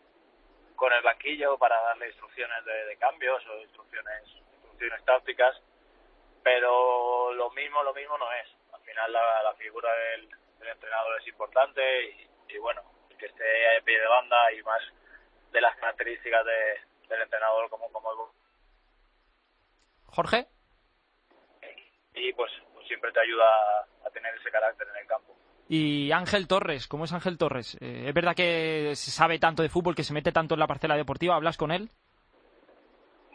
[0.77, 4.23] con el banquillo para darle instrucciones de, de cambios o instrucciones,
[4.55, 5.61] instrucciones tácticas,
[6.43, 8.49] pero lo mismo, lo mismo no es.
[8.73, 12.83] Al final la, la figura del, del, entrenador es importante y, y, bueno,
[13.19, 14.83] que esté a pie de banda y más
[15.51, 18.19] de las características de, del entrenador como, como el
[20.07, 20.47] Jorge.
[22.15, 25.35] Y pues, pues siempre te ayuda a, a tener ese carácter en el campo.
[25.75, 27.79] Y Ángel Torres, ¿cómo es Ángel Torres?
[27.81, 30.67] Eh, ¿Es verdad que se sabe tanto de fútbol, que se mete tanto en la
[30.67, 31.35] parcela deportiva?
[31.35, 31.89] ¿Hablas con él?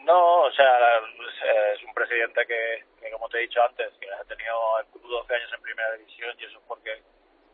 [0.06, 0.70] No, o sea,
[1.74, 5.34] es un presidente que, como te he dicho antes, que ha tenido el club 12
[5.34, 7.02] años en primera división y eso es porque,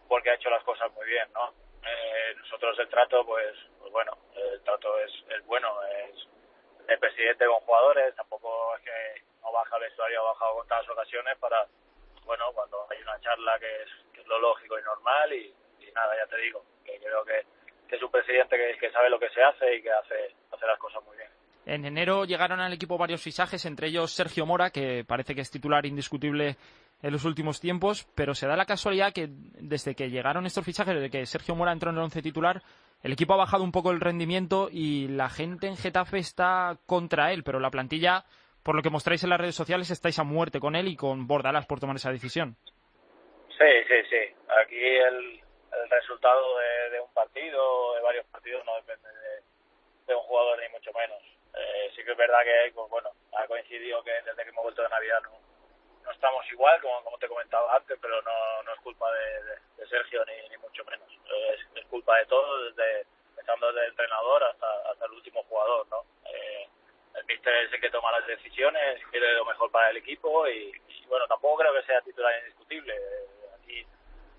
[0.06, 1.48] porque ha hecho las cosas muy bien, ¿no?
[1.80, 6.28] Eh, nosotros el trato, pues, pues bueno, el trato es, es bueno, es
[6.88, 10.88] el presidente con jugadores, tampoco es que no baja el vestuario, ha bajado con todas
[10.90, 11.66] ocasiones para,
[12.26, 15.54] bueno, cuando hay una charla que es lo lógico y normal y,
[15.94, 17.46] nada, ya te digo, que creo que,
[17.94, 21.00] es un presidente que, sabe lo que se hace y que hace, hace las cosas
[21.04, 21.30] muy bien.
[21.66, 25.50] En enero llegaron al equipo varios fichajes, entre ellos Sergio Mora, que parece que es
[25.50, 26.56] titular indiscutible
[27.02, 30.94] en los últimos tiempos, pero se da la casualidad que desde que llegaron estos fichajes,
[30.94, 32.62] desde que Sergio Mora entró en el once titular,
[33.02, 37.32] el equipo ha bajado un poco el rendimiento y la gente en Getafe está contra
[37.32, 38.24] él, pero la plantilla,
[38.62, 41.26] por lo que mostráis en las redes sociales, estáis a muerte con él y con
[41.26, 42.56] Bordalas por tomar esa decisión.
[43.58, 44.34] Sí, sí, sí.
[44.48, 45.40] Aquí el,
[45.72, 49.08] el resultado de, de, un partido, de varios partidos, no depende
[50.06, 51.22] de, un jugador ni mucho menos.
[51.54, 54.82] Eh, sí que es verdad que pues, bueno, ha coincidido que desde que hemos vuelto
[54.82, 55.38] de Navidad no,
[56.04, 60.24] no estamos igual, como, como te comentaba antes, pero no, no es culpa de, Sergio
[60.24, 61.08] ni, ni, mucho menos.
[61.52, 65.86] Es, es, culpa de todos, desde, empezando desde el entrenador hasta, hasta el último jugador,
[65.88, 66.04] ¿no?
[66.24, 66.68] Eh,
[67.14, 70.72] el míster es el que toma las decisiones, quiere lo mejor para el equipo y
[71.06, 72.94] bueno, tampoco creo que sea titular indiscutible.
[73.64, 73.86] Aquí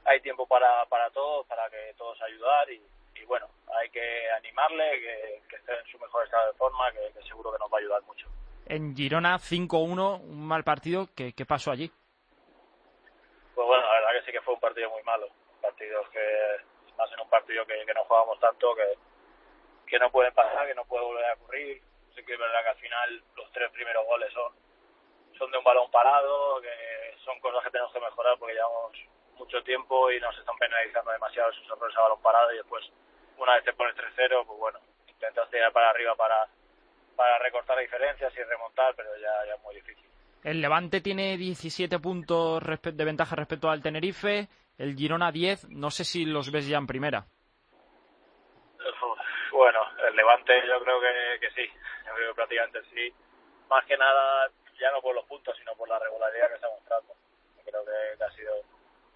[0.06, 2.82] hay tiempo para, para todos, para que todos ayudar y,
[3.16, 3.48] y bueno,
[3.80, 7.52] hay que animarle, que, que, esté en su mejor estado de forma, que, que seguro
[7.52, 8.28] que nos va a ayudar mucho.
[8.68, 11.92] En Girona 5-1, un mal partido, ¿qué, ¿qué, pasó allí?
[13.56, 15.28] Pues bueno, la verdad que sí que fue un partido muy malo,
[15.60, 16.20] partidos que,
[16.98, 18.94] más en un partido que, que no jugábamos tanto, que,
[19.88, 21.82] que no pueden pasar, que no puede volver a ocurrir.
[22.16, 24.54] Sí que es verdad que al final los tres primeros goles son,
[25.38, 28.91] son de un balón parado, que son cosas que tenemos que mejorar porque llevamos
[29.38, 32.86] mucho tiempo y nos están penalizando demasiado esos errores a balón parado y después
[33.38, 36.48] una vez te pones 3-0, pues bueno, intentas tirar para arriba para,
[37.15, 40.06] para recortar diferencias y remontar, pero ya, ya es muy difícil.
[40.43, 46.06] El Levante tiene 17 puntos de ventaja respecto al Tenerife, el Girona 10, no sé
[46.06, 47.26] si los ves ya en primera.
[49.52, 51.71] Bueno, el Levante yo creo que, que sí,
[52.06, 53.13] yo creo que prácticamente sí,
[53.69, 57.14] más que nada ya no por los puntos, sino por la regularidad que está mostrando.
[57.64, 58.54] Creo que, ha sido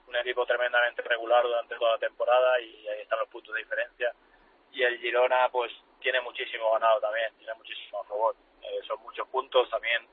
[0.08, 4.14] un equipo tremendamente regular durante toda la temporada y ahí están los puntos de diferencia.
[4.72, 8.36] Y el Girona, pues, tiene muchísimo ganado también, tiene muchísimo favor.
[8.62, 10.08] Eh, son muchos puntos también.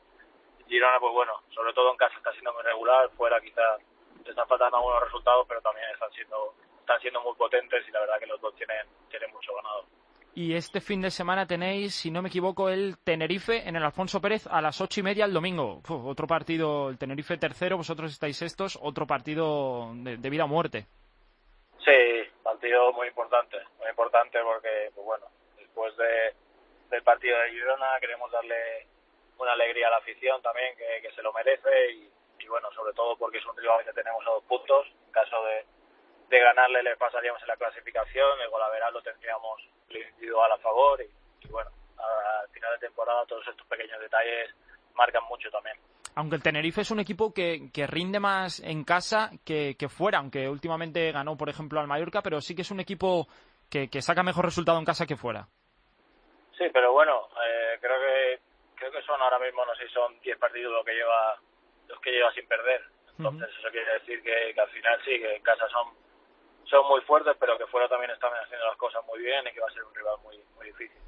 [0.67, 3.81] Girona, pues bueno, sobre todo en casa está siendo muy regular, fuera quizás
[4.25, 6.55] están faltando algunos resultados, pero también están siendo
[6.87, 9.87] están siendo muy potentes y la verdad que los dos tienen, tienen mucho ganado.
[10.37, 14.21] Y este fin de semana tenéis, si no me equivoco, el Tenerife en el Alfonso
[14.21, 15.81] Pérez a las ocho y media el domingo.
[15.89, 20.85] Otro partido, el Tenerife tercero, vosotros estáis sextos, otro partido de, vida o muerte.
[21.83, 25.25] Sí, partido muy importante, muy importante porque, pues bueno,
[25.57, 26.35] después de,
[26.91, 28.89] del partido de Girona queremos darle
[29.39, 32.93] una alegría a la afición también que, que se lo merece y, y, bueno, sobre
[32.93, 34.87] todo porque es un rival que tenemos a dos puntos.
[35.07, 35.65] En caso de,
[36.29, 39.61] de ganarle le pasaríamos en la clasificación, el golaveral lo tendríamos
[39.91, 44.51] individual a favor y, y bueno, al final de temporada todos estos pequeños detalles
[44.95, 45.77] marcan mucho también.
[46.17, 50.19] Aunque el Tenerife es un equipo que, que rinde más en casa que, que, fuera,
[50.19, 53.29] aunque últimamente ganó, por ejemplo, al Mallorca, pero sí que es un equipo
[53.71, 55.47] que, que saca mejor resultado en casa que fuera.
[56.57, 58.41] Sí, pero bueno, eh, creo que
[58.77, 61.39] creo que son ahora mismo, no sé si son 10 partidos lo que lleva
[61.89, 62.83] los que lleva sin perder.
[63.19, 65.95] Entonces eso quiere decir que, que al final sí, que en casa son
[66.69, 69.61] son muy fuertes, pero que fuera también están haciendo las cosas muy bien y que
[69.61, 71.01] va a ser un rival muy, muy difícil.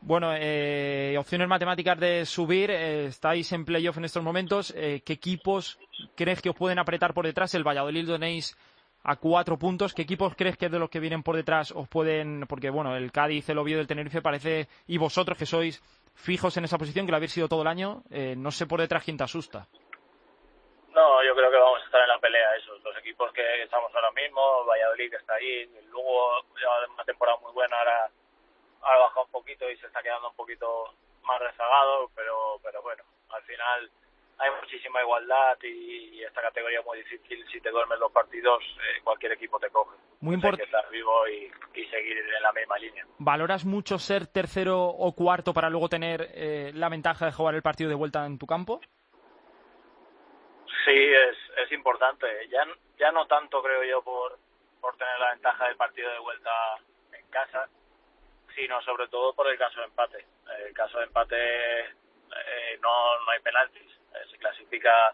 [0.00, 4.72] Bueno, eh, opciones matemáticas de subir, eh, estáis en playoff en estos momentos.
[4.76, 5.78] Eh, ¿Qué equipos
[6.14, 7.54] crees que os pueden apretar por detrás?
[7.54, 8.54] El Valladolid tenéis
[9.02, 9.94] a cuatro puntos.
[9.94, 12.44] ¿Qué equipos crees que de los que vienen por detrás os pueden...?
[12.46, 14.68] Porque, bueno, el Cádiz, el Oviedo, el Tenerife parece...
[14.86, 15.82] Y vosotros que sois
[16.14, 18.80] fijos en esa posición, que lo habéis sido todo el año, eh, no sé por
[18.80, 19.66] detrás quién te asusta.
[20.94, 22.82] No, yo creo que vamos a estar en la pelea esos.
[22.84, 27.52] Los equipos que estamos ahora mismo, Valladolid que está ahí, luego lleva una temporada muy
[27.52, 28.10] buena, ahora
[28.82, 33.02] ha bajado un poquito y se está quedando un poquito más rezagado, pero, pero bueno,
[33.30, 33.90] al final
[34.38, 37.44] hay muchísima igualdad y, esta categoría es muy difícil.
[37.52, 39.94] Si te duermes los partidos, eh, cualquier equipo te coge.
[40.20, 43.06] Muy que estar vivo y, y seguir en la misma línea.
[43.18, 47.62] ¿Valoras mucho ser tercero o cuarto para luego tener eh, la ventaja de jugar el
[47.62, 48.80] partido de vuelta en tu campo?
[50.84, 52.26] Sí, es, es importante.
[52.48, 52.66] Ya,
[52.98, 54.38] ya no tanto, creo yo, por,
[54.80, 56.50] por tener la ventaja del partido de vuelta
[57.12, 57.68] en casa,
[58.54, 60.26] sino sobre todo por el caso de empate.
[60.66, 63.90] El caso de empate eh, no, no hay penaltis.
[64.14, 65.12] Eh, se clasifica,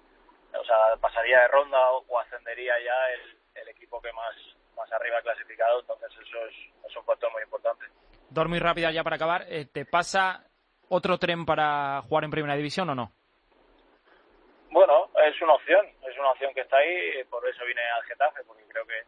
[0.59, 4.35] o sea, pasaría de ronda o, ascendería ya el, el equipo que más,
[4.76, 6.54] más arriba clasificado, entonces eso es,
[6.88, 7.87] es un factor muy importante.
[8.28, 9.44] Dos muy rápidas ya para acabar.
[9.48, 10.44] Eh, ¿Te pasa
[10.88, 13.12] otro tren para jugar en Primera División o no?
[14.70, 18.44] Bueno, es una opción, es una opción que está ahí, por eso vine al Getafe,
[18.44, 19.02] porque creo que,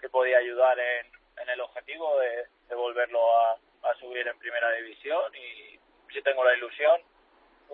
[0.00, 1.06] que podía ayudar en,
[1.38, 5.78] en el objetivo de, de volverlo a, a subir en primera división y
[6.12, 7.00] sí tengo la ilusión,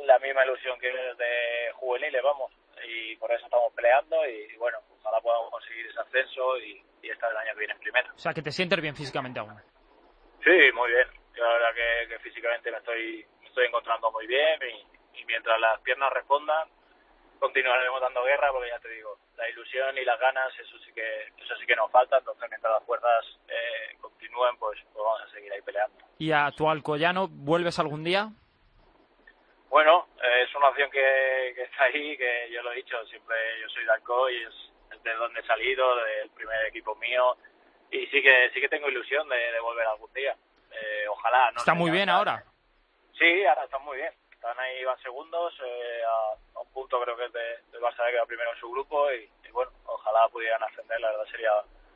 [0.05, 2.53] la misma ilusión que de juveniles, vamos,
[2.87, 7.31] y por eso estamos peleando y bueno, ojalá podamos conseguir ese ascenso y, y estar
[7.31, 8.13] el año que viene en primera.
[8.15, 9.57] O sea, que te sientes bien físicamente aún.
[10.45, 11.09] Sí, muy bien.
[11.35, 15.25] Yo la verdad que, que físicamente me estoy, me estoy encontrando muy bien y, y
[15.25, 16.69] mientras las piernas respondan,
[17.39, 21.33] continuaremos dando guerra porque ya te digo, la ilusión y las ganas, eso sí que,
[21.39, 25.31] eso sí que nos falta, entonces mientras las fuerzas eh, continúen, pues, pues vamos a
[25.31, 25.97] seguir ahí peleando.
[26.19, 28.31] ¿Y a tu Alcoyano vuelves algún día?
[29.69, 33.37] Bueno, eh, es una opción que, que está ahí, que yo lo he dicho, siempre
[33.61, 34.55] yo soy de Alcoy, es,
[34.93, 37.37] es de donde he salido, del primer equipo mío,
[37.91, 40.37] y sí que sí que tengo ilusión de, de volver algún día.
[40.71, 41.51] Eh, ojalá.
[41.53, 42.45] No Está muy bien ahora.
[43.19, 44.13] Sí, ahora están muy bien.
[44.47, 48.09] Están ahí, van segundos, eh, a, a un punto creo que es de, del Barça
[48.09, 51.51] que va primero en su grupo y, y bueno, ojalá pudieran ascender, la verdad sería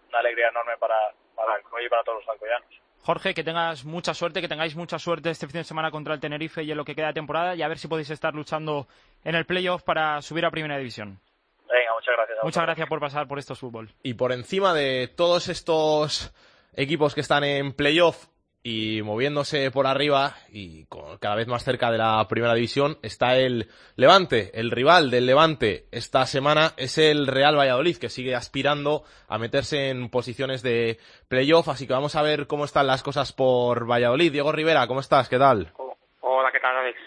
[0.09, 0.97] una alegría enorme para,
[1.37, 2.69] para Alcoy y para todos los alcoyanos.
[3.05, 6.19] Jorge, que tengas mucha suerte, que tengáis mucha suerte este fin de semana contra el
[6.19, 8.89] Tenerife y en lo que queda de temporada y a ver si podéis estar luchando
[9.23, 11.21] en el playoff para subir a Primera División.
[11.69, 12.39] Venga, muchas gracias.
[12.43, 13.91] Muchas gracias por pasar por estos fútbol.
[14.03, 16.35] Y por encima de todos estos
[16.75, 18.27] equipos que están en playoff
[18.63, 23.37] y moviéndose por arriba y con- cada vez más cerca de la primera división está
[23.39, 24.51] el Levante.
[24.53, 29.89] El rival del Levante esta semana es el Real Valladolid, que sigue aspirando a meterse
[29.89, 31.69] en posiciones de playoff.
[31.69, 34.31] Así que vamos a ver cómo están las cosas por Valladolid.
[34.33, 35.29] Diego Rivera, ¿cómo estás?
[35.31, 35.73] ¿Qué tal?
[36.21, 36.99] Hola, ¿qué tal, Alex?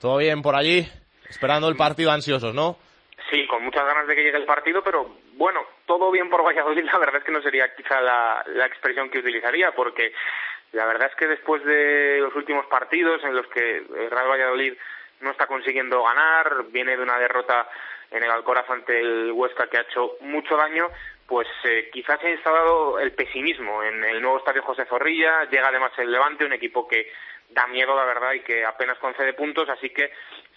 [0.00, 0.86] ¿Todo bien por allí?
[1.28, 2.76] Esperando el partido ansiosos, ¿no?
[3.30, 6.84] Sí, con muchas ganas de que llegue el partido, pero bueno, todo bien por Valladolid,
[6.92, 10.12] la verdad es que no sería quizá la, la expresión que utilizaría, porque
[10.72, 14.74] la verdad es que después de los últimos partidos en los que el Real Valladolid
[15.20, 17.68] no está consiguiendo ganar, viene de una derrota
[18.10, 20.88] en el Alcoraz ante el Huesca que ha hecho mucho daño,
[21.26, 25.68] pues eh, quizás se ha instalado el pesimismo en el nuevo estadio José Zorrilla, llega
[25.68, 27.10] además el Levante, un equipo que
[27.50, 30.10] da miedo la verdad y que apenas concede puntos, así que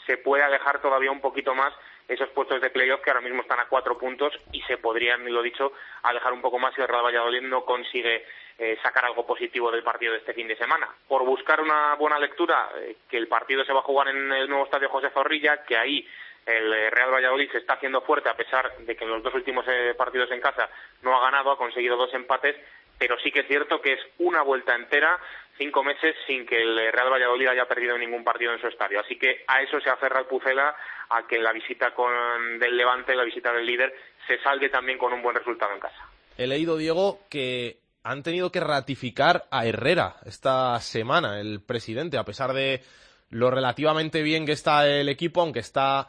[0.06, 1.74] se puede alejar todavía un poquito más
[2.08, 5.42] esos puestos de playoff que ahora mismo están a cuatro puntos y se podrían, lo
[5.42, 5.74] dicho,
[6.04, 8.26] alejar un poco más si el Real Valladolid no consigue
[8.58, 10.88] eh, sacar algo positivo del partido de este fin de semana.
[11.08, 14.50] Por buscar una buena lectura, eh, que el partido se va a jugar en el
[14.50, 16.08] nuevo estadio José Zorrilla, que ahí
[16.46, 19.34] el eh, Real Valladolid se está haciendo fuerte a pesar de que en los dos
[19.34, 20.70] últimos eh, partidos en casa
[21.02, 22.56] no ha ganado, ha conseguido dos empates,
[22.98, 25.20] pero sí que es cierto que es una vuelta entera,
[25.58, 29.00] cinco meses sin que el Real Valladolid haya perdido ningún partido en su estadio.
[29.00, 30.76] Así que a eso se aferra el Pucela,
[31.10, 33.94] a que la visita con del Levante, la visita del líder,
[34.28, 36.10] se salgue también con un buen resultado en casa.
[36.38, 42.24] He leído, Diego, que han tenido que ratificar a Herrera esta semana, el presidente, a
[42.24, 42.84] pesar de
[43.30, 46.08] lo relativamente bien que está el equipo, aunque está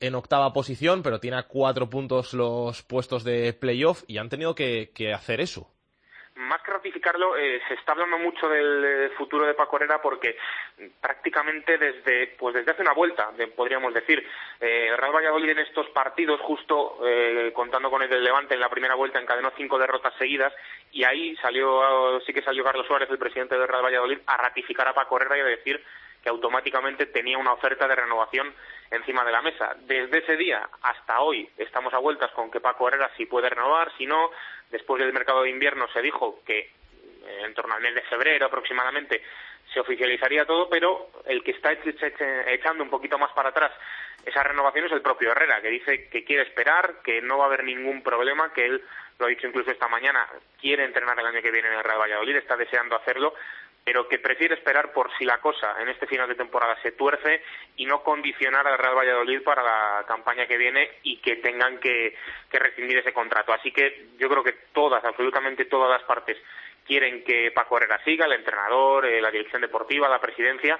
[0.00, 4.54] en octava posición, pero tiene a cuatro puntos los puestos de playoff y han tenido
[4.54, 5.72] que, que hacer eso.
[6.40, 10.36] Más que ratificarlo, eh, se está hablando mucho del eh, futuro de Paco Herrera porque
[11.00, 14.26] prácticamente desde pues desde hace una vuelta, podríamos decir,
[14.60, 18.68] eh, Real Valladolid en estos partidos, justo eh, contando con el del Levante en la
[18.68, 20.52] primera vuelta, encadenó cinco derrotas seguidas
[20.92, 24.88] y ahí salió, sí que salió Carlos Suárez, el presidente del Real Valladolid, a ratificar
[24.88, 25.84] a Paco Herrera y a decir
[26.22, 28.52] que automáticamente tenía una oferta de renovación
[28.90, 29.74] encima de la mesa.
[29.80, 33.92] Desde ese día hasta hoy estamos a vueltas con que Paco Herrera si puede renovar,
[33.96, 34.30] si no.
[34.70, 38.46] Después del mercado de invierno se dijo que eh, en torno al mes de febrero
[38.46, 39.22] aproximadamente
[39.72, 43.72] se oficializaría todo, pero el que está echando un poquito más para atrás
[44.24, 47.46] esa renovación es el propio Herrera, que dice que quiere esperar, que no va a
[47.46, 48.82] haber ningún problema, que él
[49.18, 50.26] lo ha dicho incluso esta mañana,
[50.60, 53.34] quiere entrenar el año que viene en el Real Valladolid, está deseando hacerlo,
[53.90, 57.42] pero que prefiere esperar por si la cosa en este final de temporada se tuerce
[57.74, 62.14] y no condicionar al Real Valladolid para la campaña que viene y que tengan que,
[62.52, 63.52] rescindir ese contrato.
[63.52, 66.38] Así que yo creo que todas, absolutamente todas las partes
[66.86, 70.78] quieren que Paco Herrera siga, el entrenador, eh, la dirección deportiva, la presidencia,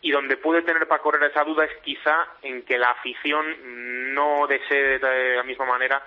[0.00, 4.46] y donde puede tener Paco Herrera esa duda es quizá en que la afición no
[4.46, 6.02] desee de la misma manera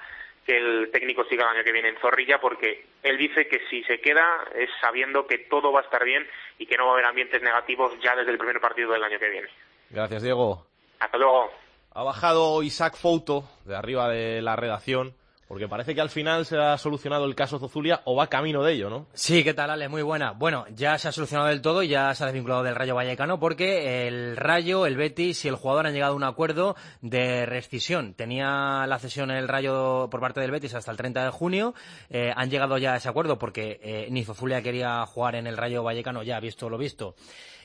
[0.50, 3.84] que el técnico siga el año que viene en Zorrilla, porque él dice que si
[3.84, 6.26] se queda es sabiendo que todo va a estar bien
[6.58, 9.20] y que no va a haber ambientes negativos ya desde el primer partido del año
[9.20, 9.48] que viene.
[9.92, 10.66] Gracias, Diego.
[11.00, 11.52] Hasta luego.
[11.94, 15.14] Ha bajado Isaac Fouto de arriba de la redacción
[15.50, 18.74] porque parece que al final se ha solucionado el caso Zozulia o va camino de
[18.74, 19.08] ello, ¿no?
[19.16, 19.90] Sí, ¿qué tal, Ale?
[19.90, 20.30] Muy buena.
[20.30, 24.08] Bueno, ya se ha solucionado del todo ya se ha desvinculado del Rayo Vallecano porque
[24.08, 28.14] el Rayo, el Betis y el jugador han llegado a un acuerdo de rescisión.
[28.14, 31.74] Tenía la cesión el Rayo por parte del Betis hasta el 30 de junio.
[32.12, 35.58] Eh, han llegado ya a ese acuerdo porque eh, ni Zozulia quería jugar en el
[35.58, 37.16] Rayo Vallecano, ya visto lo visto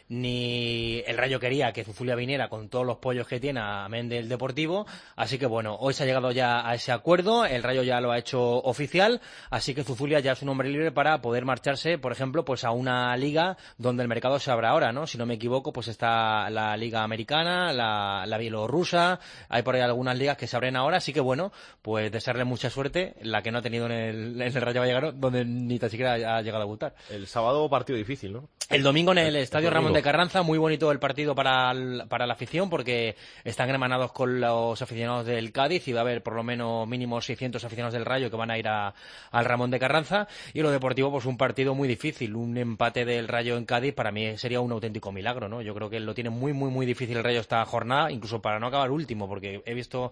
[0.09, 4.29] ni el Rayo quería que Zuzulia viniera con todos los pollos que tiene a del
[4.29, 4.87] Deportivo,
[5.17, 8.11] así que bueno, hoy se ha llegado ya a ese acuerdo, el Rayo ya lo
[8.11, 12.13] ha hecho oficial, así que Zuzulia ya es un hombre libre para poder marcharse, por
[12.13, 15.07] ejemplo, pues a una liga donde el mercado se abra ahora, ¿no?
[15.07, 19.81] Si no me equivoco, pues está la liga americana, la, la bielorrusa, hay por ahí
[19.81, 23.51] algunas ligas que se abren ahora, así que bueno, pues desearle mucha suerte, la que
[23.51, 26.63] no ha tenido en el, en el Rayo Vallecano, donde ni tan siquiera ha llegado
[26.63, 26.95] a debutar.
[27.11, 28.49] El sábado partido difícil, ¿no?
[28.71, 31.75] El domingo en el Estadio Ramón de Carranza, muy bonito el partido para,
[32.09, 36.23] para la afición porque están hermanados con los aficionados del Cádiz y va a haber
[36.23, 38.95] por lo menos mínimo 600 aficionados del Rayo que van a ir a,
[39.31, 40.29] al Ramón de Carranza.
[40.55, 42.35] Y lo deportivo, pues un partido muy difícil.
[42.35, 45.61] Un empate del Rayo en Cádiz para mí sería un auténtico milagro, ¿no?
[45.61, 48.59] Yo creo que lo tiene muy, muy, muy difícil el Rayo esta jornada, incluso para
[48.59, 50.11] no acabar último, porque he visto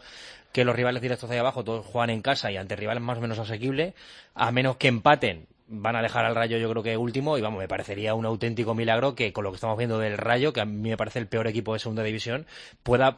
[0.52, 3.22] que los rivales directos de abajo todos juegan en casa y ante rivales más o
[3.22, 3.94] menos asequibles,
[4.34, 7.58] a menos que empaten van a dejar al Rayo yo creo que último y vamos,
[7.58, 10.66] me parecería un auténtico milagro que con lo que estamos viendo del Rayo, que a
[10.66, 12.46] mí me parece el peor equipo de segunda división,
[12.82, 13.16] pueda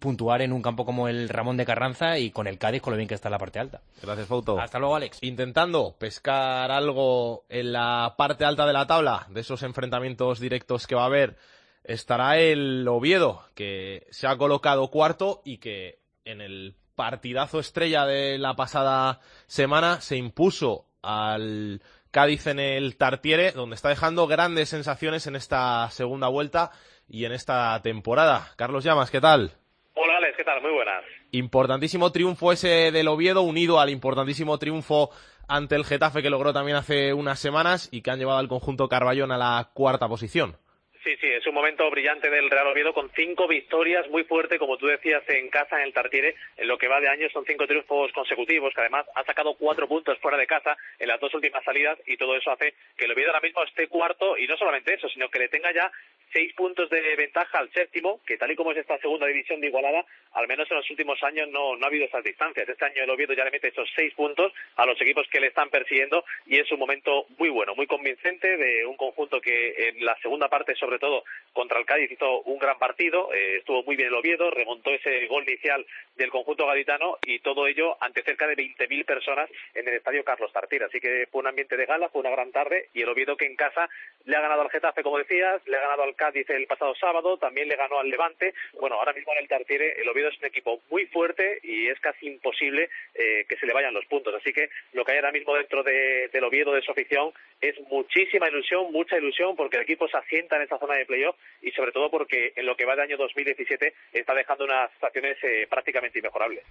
[0.00, 2.96] puntuar en un campo como el Ramón de Carranza y con el Cádiz con lo
[2.96, 3.82] bien que está en la parte alta.
[4.02, 4.58] Gracias, Fauto.
[4.58, 5.18] Hasta luego, Alex.
[5.22, 10.96] Intentando pescar algo en la parte alta de la tabla de esos enfrentamientos directos que
[10.96, 11.36] va a haber,
[11.84, 18.38] estará el Oviedo, que se ha colocado cuarto y que en el partidazo estrella de
[18.38, 25.26] la pasada semana se impuso al Cádiz en el Tartiere, donde está dejando grandes sensaciones
[25.26, 26.70] en esta segunda vuelta
[27.08, 28.52] y en esta temporada.
[28.56, 29.52] Carlos Llamas, ¿qué tal?
[29.94, 30.62] Hola Alex, ¿qué tal?
[30.62, 31.04] Muy buenas.
[31.32, 35.10] Importantísimo triunfo ese del Oviedo, unido al importantísimo triunfo
[35.48, 38.88] ante el Getafe que logró también hace unas semanas y que han llevado al conjunto
[38.88, 40.56] Carballón a la cuarta posición.
[41.04, 44.76] Sí, sí, es un momento brillante del Real Oviedo con cinco victorias muy fuerte, como
[44.76, 46.36] tú decías, en casa en el Tartiere.
[46.56, 49.88] En lo que va de año son cinco triunfos consecutivos, que además ha sacado cuatro
[49.88, 53.12] puntos fuera de casa en las dos últimas salidas y todo eso hace que el
[53.12, 55.90] Oviedo ahora mismo esté cuarto y no solamente eso, sino que le tenga ya
[56.32, 59.66] seis puntos de ventaja al séptimo, que tal y como es esta segunda división de
[59.66, 62.68] Igualada, al menos en los últimos años no, no ha habido esas distancias.
[62.68, 65.48] Este año el Oviedo ya le mete esos seis puntos a los equipos que le
[65.48, 70.04] están persiguiendo y es un momento muy bueno, muy convincente de un conjunto que en
[70.04, 73.96] la segunda parte, sobre todo contra el Cádiz, hizo un gran partido, eh, estuvo muy
[73.96, 75.84] bien el Oviedo, remontó ese gol inicial
[76.16, 80.52] del conjunto gaditano y todo ello ante cerca de 20.000 personas en el estadio Carlos
[80.52, 80.84] Tartier.
[80.84, 83.46] Así que fue un ambiente de gala, fue una gran tarde y el Oviedo que
[83.46, 83.88] en casa
[84.24, 87.36] le ha ganado al Getafe, como decías, le ha ganado al Cádiz el pasado sábado,
[87.36, 88.54] también le ganó al Levante.
[88.80, 91.98] Bueno, ahora mismo en el Tartiere el Oviedo es un equipo muy fuerte y es
[92.00, 94.34] casi imposible eh, que se le vayan los puntos.
[94.34, 97.78] Así que lo que hay ahora mismo dentro de, del Oviedo, de su afición, es
[97.88, 101.70] muchísima ilusión, mucha ilusión, porque el equipo se asienta en esa zona de playoff y
[101.72, 105.66] sobre todo porque en lo que va de año 2017 está dejando unas situaciones eh,
[105.70, 106.64] prácticamente inmejorables.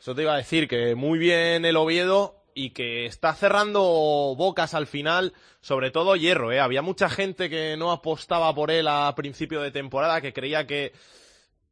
[0.00, 3.82] Eso te iba a decir, que muy bien el Oviedo, y que está cerrando
[4.34, 6.52] bocas al final, sobre todo Hierro.
[6.52, 6.58] ¿eh?
[6.58, 10.92] Había mucha gente que no apostaba por él a principio de temporada, que creía que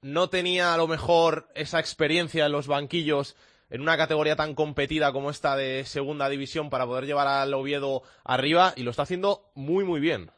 [0.03, 3.35] no tenía a lo mejor esa experiencia en los banquillos
[3.71, 8.03] en una categoría tan competida como esta de segunda división para poder llevar al Oviedo
[8.23, 10.31] arriba y lo está haciendo muy muy bien.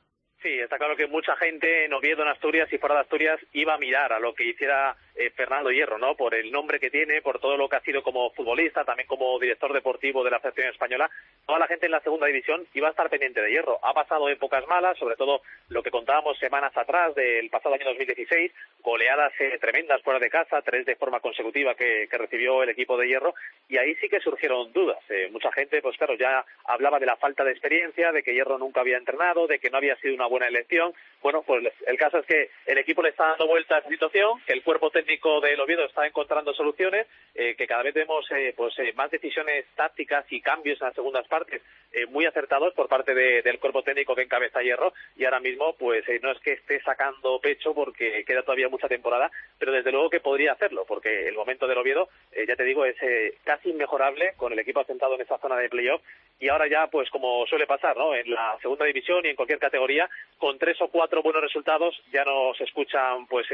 [0.47, 3.75] Sí, está claro que mucha gente en Oviedo, en Asturias y fuera de Asturias iba
[3.75, 6.15] a mirar a lo que hiciera eh, Fernando Hierro, ¿no?
[6.15, 9.39] Por el nombre que tiene, por todo lo que ha sido como futbolista, también como
[9.39, 11.11] director deportivo de la selección española.
[11.47, 13.79] Toda la gente en la segunda división iba a estar pendiente de Hierro.
[13.83, 18.53] Ha pasado épocas malas, sobre todo lo que contábamos semanas atrás del pasado año 2016,
[18.81, 23.09] goleadas eh, tremendas fuera de casa, tres de forma consecutiva que, recibió el equipo de
[23.09, 23.35] Hierro,
[23.69, 24.99] y ahí sí que surgieron dudas.
[25.11, 28.59] Eh, mucha gente, pues claro, ya hablaba de la falta de experiencia, de que Hierro
[28.59, 30.95] nunca había entrenado, de que no había sido una buena elección.
[31.23, 34.41] Bueno, pues el caso es que el equipo le está dando vuelta a esa situación,
[34.47, 38.53] que el cuerpo técnico del Oviedo está encontrando soluciones, eh, que cada vez vemos eh,
[38.57, 41.63] pues eh, más decisiones tácticas y cambios en las segundas partes
[42.11, 46.05] muy acertados por parte de, del cuerpo técnico que encabeza Hierro y ahora mismo pues
[46.21, 50.21] no es que esté sacando pecho porque queda todavía mucha temporada, pero desde luego que
[50.21, 52.11] podría hacerlo porque el momento del Oviedo,
[52.47, 52.97] ya te digo, es
[53.45, 56.03] casi inmejorable con el equipo asentado en esa zona de playoff
[56.39, 58.15] y ahora ya pues como suele pasar, ¿no?
[58.15, 62.27] En la segunda división y en cualquier categoría con tres o cuatro buenos resultados ya
[62.27, 63.47] no se escuchan pues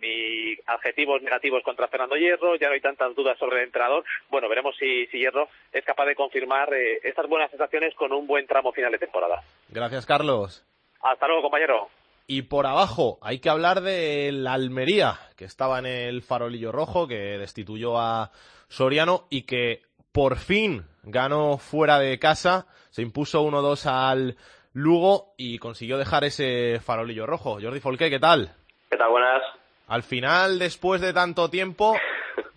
[0.00, 4.04] ni adjetivos negativos contra Fernando Hierro, ya no hay tantas dudas sobre el entrenador.
[4.30, 8.26] Bueno, veremos si, si Hierro es capaz de confirmar eh, estas buenas sensaciones con un
[8.26, 9.42] buen tramo final de temporada.
[9.68, 10.64] Gracias, Carlos.
[11.00, 11.88] Hasta luego, compañero.
[12.26, 17.38] Y por abajo hay que hablar del Almería, que estaba en el farolillo rojo, que
[17.38, 18.30] destituyó a
[18.68, 19.82] Soriano y que
[20.12, 24.36] por fin ganó fuera de casa, se impuso 1-2 al
[24.72, 27.58] Lugo y consiguió dejar ese farolillo rojo.
[27.60, 28.54] Jordi Folqué, ¿qué tal?
[28.90, 29.10] ¿Qué tal?
[29.10, 29.42] Buenas.
[29.88, 31.96] Al final, después de tanto tiempo,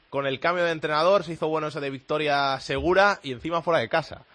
[0.09, 3.79] con el cambio de entrenador, se hizo bueno eso de victoria segura y encima fuera
[3.79, 4.25] de casa.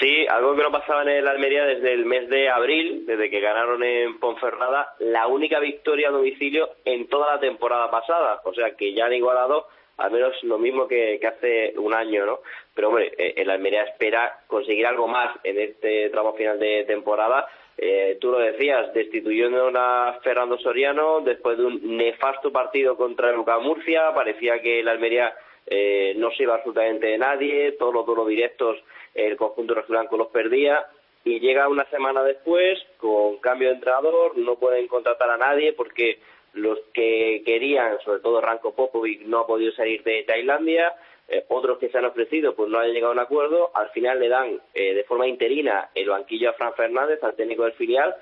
[0.00, 3.40] Sí, algo que no pasaba en el Almería desde el mes de abril, desde que
[3.40, 8.40] ganaron en Ponferrada, la única victoria a domicilio en toda la temporada pasada.
[8.44, 12.26] O sea que ya han igualado al menos lo mismo que, que hace un año,
[12.26, 12.40] ¿no?
[12.74, 17.46] Pero hombre, eh, el Almería espera conseguir algo más en este tramo final de temporada.
[17.76, 23.36] Eh, tú lo decías, destituyendo a Fernando Soriano después de un nefasto partido contra el
[23.36, 25.34] Luca Murcia, parecía que el Almería
[25.66, 28.78] eh, no se iba absolutamente de nadie, todos los duelos directos
[29.14, 30.86] el conjunto rojiblanco los perdía
[31.24, 36.18] y llega una semana después con cambio de entrenador, no pueden contratar a nadie porque
[36.52, 40.94] los que querían, sobre todo Ranko Popovic, no ha podido salir de Tailandia,
[41.28, 44.20] eh, otros que se han ofrecido pues no han llegado a un acuerdo, al final
[44.20, 48.14] le dan eh, de forma interina el banquillo a Fran Fernández, al técnico del filial,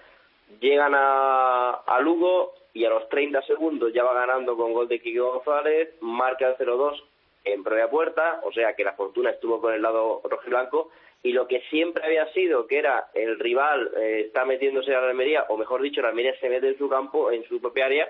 [0.60, 5.00] llegan a, a Lugo y a los 30 segundos ya va ganando con gol de
[5.00, 7.02] Kiko González, marca el 0-2
[7.44, 10.90] en propia puerta, o sea que la fortuna estuvo con el lado rojiblanco.
[11.24, 15.10] Y lo que siempre había sido que era el rival eh, está metiéndose a la
[15.10, 18.08] Almería, o mejor dicho, la Almería se mete en su campo, en su propia área,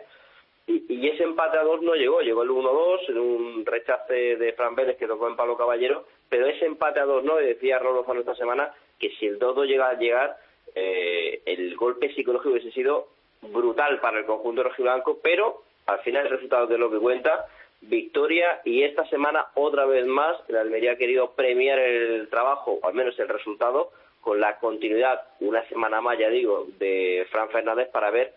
[0.67, 4.75] y, ese empate a dos no llegó, llegó el 1-2 en un rechace de Fran
[4.75, 8.21] Vélez que tocó en Pablo Caballero, pero ese empate a dos no, y decía Rolofano
[8.21, 10.37] esta semana que si el 2 llega a llegar,
[10.75, 13.09] eh, el golpe psicológico hubiese sido
[13.43, 17.47] brutal para el conjunto rojiblanco, pero al final el resultado es lo que cuenta,
[17.81, 22.87] victoria y esta semana otra vez más el Almería ha querido premiar el trabajo, o
[22.87, 23.91] al menos el resultado,
[24.21, 28.33] con la continuidad, una semana más ya digo, de Fran Fernández para ver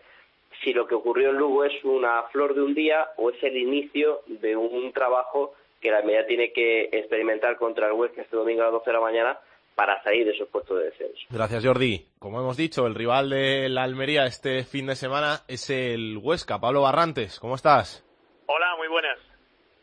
[0.62, 3.56] si lo que ocurrió en Lugo es una flor de un día o es el
[3.56, 8.62] inicio de un trabajo que la Almería tiene que experimentar contra el Huesca este domingo
[8.62, 9.38] a las 12 de la mañana
[9.74, 11.26] para salir de esos puestos de descenso.
[11.30, 12.06] Gracias, Jordi.
[12.18, 16.58] Como hemos dicho, el rival de la Almería este fin de semana es el Huesca.
[16.58, 18.02] Pablo Barrantes, ¿cómo estás?
[18.46, 19.18] Hola, muy buenas.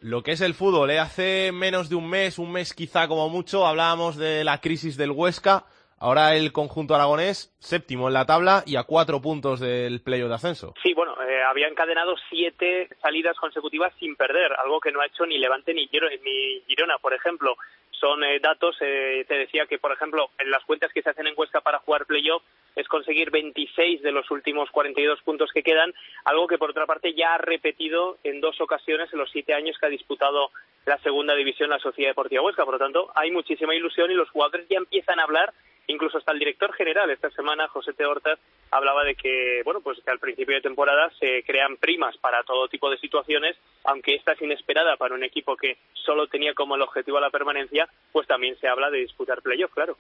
[0.01, 0.99] Lo que es el fútbol, ¿eh?
[0.99, 5.11] hace menos de un mes, un mes quizá como mucho, hablábamos de la crisis del
[5.11, 5.65] Huesca.
[6.03, 10.35] Ahora el conjunto aragonés, séptimo en la tabla y a cuatro puntos del playoff de
[10.35, 10.73] ascenso.
[10.83, 15.25] Sí, bueno, eh, había encadenado siete salidas consecutivas sin perder, algo que no ha hecho
[15.25, 17.55] ni Levante ni, Giro, ni Girona, por ejemplo.
[17.91, 21.25] Son eh, datos, eh, te decía que, por ejemplo, en las cuentas que se hacen
[21.25, 22.43] en Huesca para jugar playoff
[22.75, 25.93] es conseguir 26 de los últimos 42 puntos que quedan,
[26.25, 29.77] algo que por otra parte ya ha repetido en dos ocasiones en los siete años
[29.79, 30.49] que ha disputado
[30.85, 32.65] la segunda división la Sociedad Deportiva Huesca.
[32.65, 35.53] Por lo tanto, hay muchísima ilusión y los jugadores ya empiezan a hablar
[35.87, 38.05] incluso hasta el director general esta semana, José T.
[38.05, 38.39] Hortas,
[38.71, 42.67] hablaba de que, bueno, pues que al principio de temporada se crean primas para todo
[42.67, 46.81] tipo de situaciones, aunque esta es inesperada para un equipo que solo tenía como el
[46.81, 49.97] objetivo la permanencia, pues también se habla de disputar playoff, claro.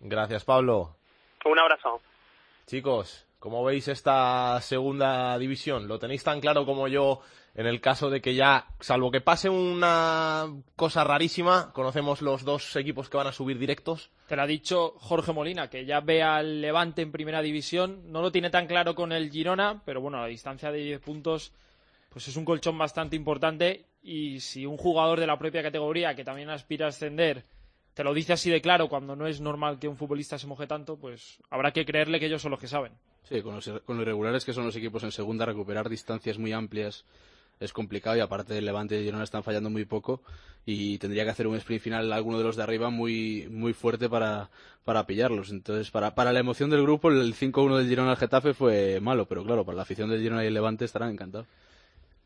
[0.00, 0.90] Gracias, Pablo.
[1.44, 2.00] Un abrazo.
[2.66, 5.86] Chicos, ¿cómo veis esta segunda división?
[5.86, 7.20] ¿Lo tenéis tan claro como yo
[7.54, 12.74] en el caso de que ya, salvo que pase una cosa rarísima, conocemos los dos
[12.76, 14.10] equipos que van a subir directos?
[14.28, 18.10] Te lo ha dicho Jorge Molina, que ya ve al Levante en primera división.
[18.10, 21.52] No lo tiene tan claro con el Girona, pero bueno, a distancia de 10 puntos,
[22.08, 23.84] pues es un colchón bastante importante.
[24.02, 27.44] Y si un jugador de la propia categoría, que también aspira a ascender,
[27.92, 30.66] te lo dice así de claro cuando no es normal que un futbolista se moje
[30.66, 32.94] tanto, pues habrá que creerle que ellos son los que saben.
[33.28, 37.04] Sí, con, los, con irregulares que son los equipos en segunda, recuperar distancias muy amplias
[37.60, 40.22] es complicado y aparte el Levante y Girona están fallando muy poco
[40.66, 44.08] y tendría que hacer un sprint final alguno de los de arriba muy muy fuerte
[44.08, 44.50] para,
[44.84, 45.50] para pillarlos.
[45.50, 49.26] Entonces, para, para la emoción del grupo, el 5-1 del Girona al Getafe fue malo,
[49.26, 51.46] pero claro, para la afición del Girona y el Levante estarán encantados.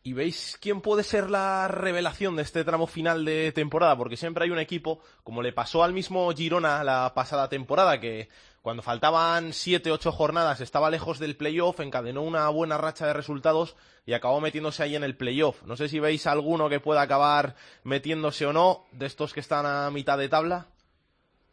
[0.04, 3.96] ¿Y veis quién puede ser la revelación de este tramo final de temporada?
[3.96, 8.28] Porque siempre hay un equipo, como le pasó al mismo Girona la pasada temporada, que
[8.62, 13.76] cuando faltaban siete, ocho jornadas estaba lejos del playoff, encadenó una buena racha de resultados
[14.04, 15.62] y acabó metiéndose ahí en el playoff.
[15.62, 17.54] No sé si veis alguno que pueda acabar
[17.84, 20.66] metiéndose o no de estos que están a mitad de tabla.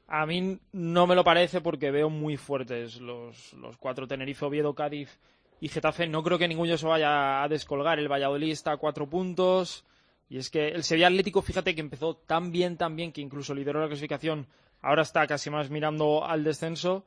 [0.07, 4.75] A mí no me lo parece porque veo muy fuertes los, los cuatro Tenerife, Oviedo,
[4.75, 5.19] Cádiz
[5.59, 6.07] y Getafe.
[6.07, 7.97] No creo que ninguno se vaya a descolgar.
[7.97, 9.83] El Valladolid está a cuatro puntos.
[10.29, 13.53] Y es que el Sevilla Atlético, fíjate que empezó tan bien, tan bien, que incluso
[13.53, 14.47] lideró la clasificación.
[14.85, 17.03] Ahora está casi más mirando al descenso.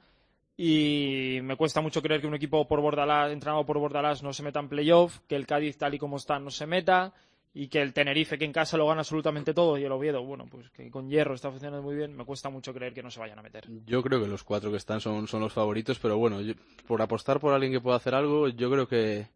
[0.56, 4.42] Y me cuesta mucho creer que un equipo por Bordalás, entrenado por Bordalás, no se
[4.42, 7.14] meta en playoff, que el Cádiz, tal y como está, no se meta,
[7.54, 10.46] y que el Tenerife, que en casa lo gana absolutamente todo, y el Oviedo, bueno,
[10.50, 13.20] pues que con hierro está funcionando muy bien, me cuesta mucho creer que no se
[13.20, 13.66] vayan a meter.
[13.86, 16.54] Yo creo que los cuatro que están son, son los favoritos, pero bueno, yo-
[16.88, 19.28] por apostar por alguien que pueda hacer algo, yo creo que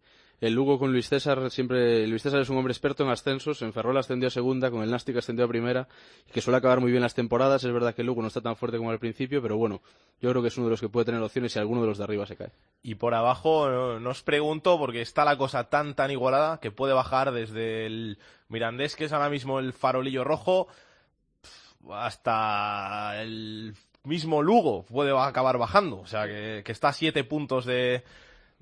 [0.42, 3.72] el Lugo con Luis César siempre Luis César es un hombre experto en ascensos en
[3.72, 5.86] Ferrol ascendió a segunda con el Nástic ascendió a primera
[6.28, 7.62] y que suele acabar muy bien las temporadas.
[7.62, 9.82] Es verdad que el Lugo no está tan fuerte como al principio pero bueno
[10.20, 11.98] yo creo que es uno de los que puede tener opciones si alguno de los
[11.98, 12.50] de arriba se cae.
[12.82, 13.70] Y por abajo
[14.00, 18.18] no, os pregunto porque está la cosa tan tan igualada que puede bajar desde el
[18.48, 20.66] Mirandés que es ahora mismo el farolillo rojo
[21.88, 27.64] hasta el mismo Lugo puede acabar bajando, o sea que, que está a siete puntos
[27.64, 28.02] de,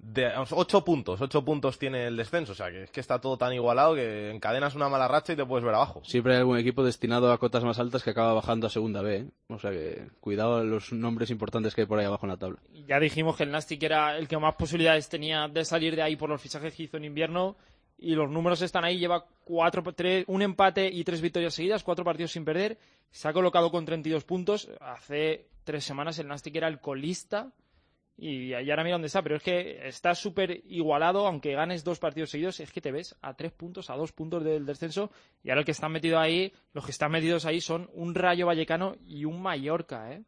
[0.02, 3.20] de vamos, ocho puntos, ocho puntos tiene el descenso, o sea que es que está
[3.20, 6.02] todo tan igualado que encadenas una mala racha y te puedes ver abajo.
[6.04, 9.16] siempre hay algún equipo destinado a cotas más altas que acaba bajando a segunda B
[9.16, 9.26] ¿eh?
[9.48, 12.58] o sea que cuidado los nombres importantes que hay por ahí abajo en la tabla
[12.86, 16.16] ya dijimos que el Nastic era el que más posibilidades tenía de salir de ahí
[16.16, 17.56] por los fichajes que hizo en invierno.
[17.98, 22.04] Y los números están ahí, lleva cuatro, tres, un empate y tres victorias seguidas, cuatro
[22.04, 22.78] partidos sin perder.
[23.10, 24.70] Se ha colocado con 32 puntos.
[24.80, 27.52] Hace tres semanas el Nastic era el colista
[28.20, 29.22] y, y ahora mira dónde está.
[29.22, 33.16] Pero es que está súper igualado, aunque ganes dos partidos seguidos, es que te ves
[33.22, 35.10] a tres puntos, a dos puntos del descenso.
[35.42, 38.46] Y ahora el que están metidos ahí, los que están metidos ahí son un Rayo
[38.46, 40.22] Vallecano y un Mallorca, ¿eh?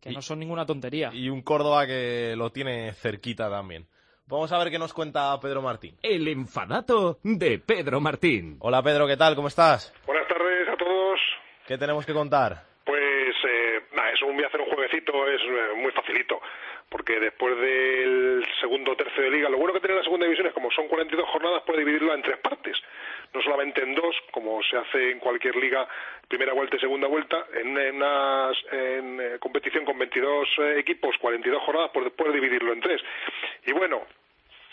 [0.00, 1.10] que Y- no son ninguna tontería.
[1.12, 3.86] Y un Córdoba que lo tiene cerquita también.
[4.26, 5.96] Vamos a ver qué nos cuenta Pedro Martín.
[6.02, 8.58] El enfadato de Pedro Martín.
[8.60, 9.34] Hola Pedro, ¿qué tal?
[9.34, 9.92] ¿Cómo estás?
[10.06, 11.18] Buenas tardes a todos.
[11.66, 12.62] ¿Qué tenemos que contar?
[12.84, 16.38] Pues eh, nada, eso voy a hacer un jueguecito, es eh, muy facilito.
[16.88, 20.54] Porque después del segundo tercio de liga, lo bueno que tiene la segunda división es
[20.54, 22.76] como son 42 jornadas, puede dividirla en tres partes.
[23.34, 25.86] No solamente en dos, como se hace en cualquier liga,
[26.28, 27.46] primera vuelta y segunda vuelta.
[27.52, 32.80] En una en, eh, competición con 22 eh, equipos, 42 jornadas, pues puede dividirlo en
[32.80, 33.02] tres.
[33.66, 34.06] Y bueno,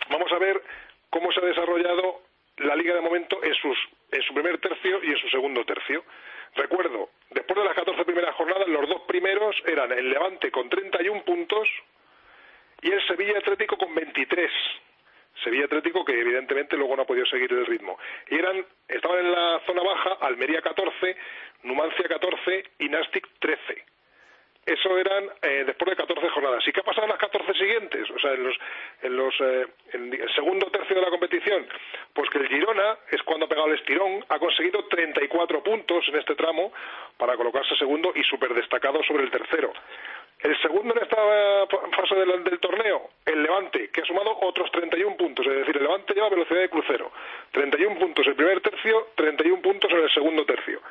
[0.09, 0.61] vamos a ver
[1.09, 2.22] cómo se ha desarrollado
[2.57, 3.78] la liga de momento en, sus,
[4.11, 6.03] en su primer tercio y en su segundo tercio.
[6.55, 11.24] Recuerdo, después de las 14 primeras jornadas, los dos primeros eran el Levante con 31
[11.24, 11.68] puntos
[12.82, 14.52] y el Sevilla Atlético con 23.
[15.44, 17.98] Sevilla Atlético que evidentemente luego no ha podido seguir el ritmo.
[18.30, 21.18] Y eran, estaban en la zona baja Almería 14,
[21.64, 23.86] Numancia 14 y Nastic 13.
[24.66, 26.68] Eso eran eh, después de 14 jornadas.
[26.68, 28.10] ¿Y qué ha pasado en las 14 siguientes?
[28.10, 28.58] O sea, en los,
[29.04, 31.68] en los eh, el segundo tercio de la competición.
[32.14, 36.16] Pues que el Girona es cuando ha pegado el estirón, ha conseguido 34 puntos en
[36.16, 36.74] este tramo
[37.16, 39.72] para colocarse segundo y súper destacado sobre el tercero.
[40.46, 41.68] El segundo en esta eh,
[41.98, 45.43] fase del, torneo, el Levante, que ha sumado otros 31 puntos.
[45.48, 47.12] Es decir, el Levante lleva velocidad de crucero.
[47.52, 50.82] 31 puntos el primer tercio, 31 puntos en el segundo tercio.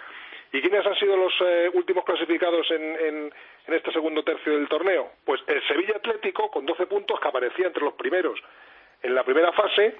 [0.51, 3.33] ¿Y quiénes han sido los eh, últimos clasificados en, en,
[3.69, 5.13] en este segundo tercio del torneo?
[5.25, 8.41] Pues el Sevilla Atlético, con 12 puntos, que aparecía entre los primeros
[9.05, 9.95] en la primera fase.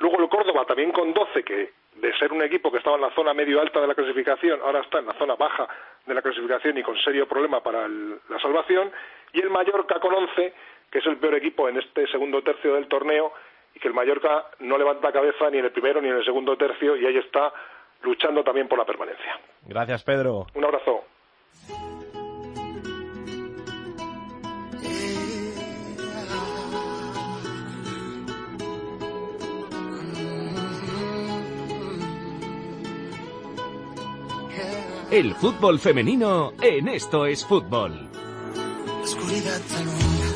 [0.00, 3.10] Luego el Córdoba, también con 12, que de ser un equipo que estaba en la
[3.14, 5.68] zona medio alta de la clasificación, ahora está en la zona baja
[6.06, 8.90] de la clasificación y con serio problema para el- la salvación.
[9.32, 10.54] Y el Mallorca con 11,
[10.90, 13.32] que es el peor equipo en este segundo tercio del torneo,
[13.74, 16.56] y que el Mallorca no levanta cabeza ni en el primero ni en el segundo
[16.56, 17.52] tercio, y ahí está
[18.02, 19.38] luchando también por la permanencia.
[19.66, 20.46] Gracias Pedro.
[20.54, 21.04] Un abrazo.
[35.10, 38.08] El fútbol femenino en Esto es Fútbol.
[38.86, 40.28] La oscuridad te alumbra.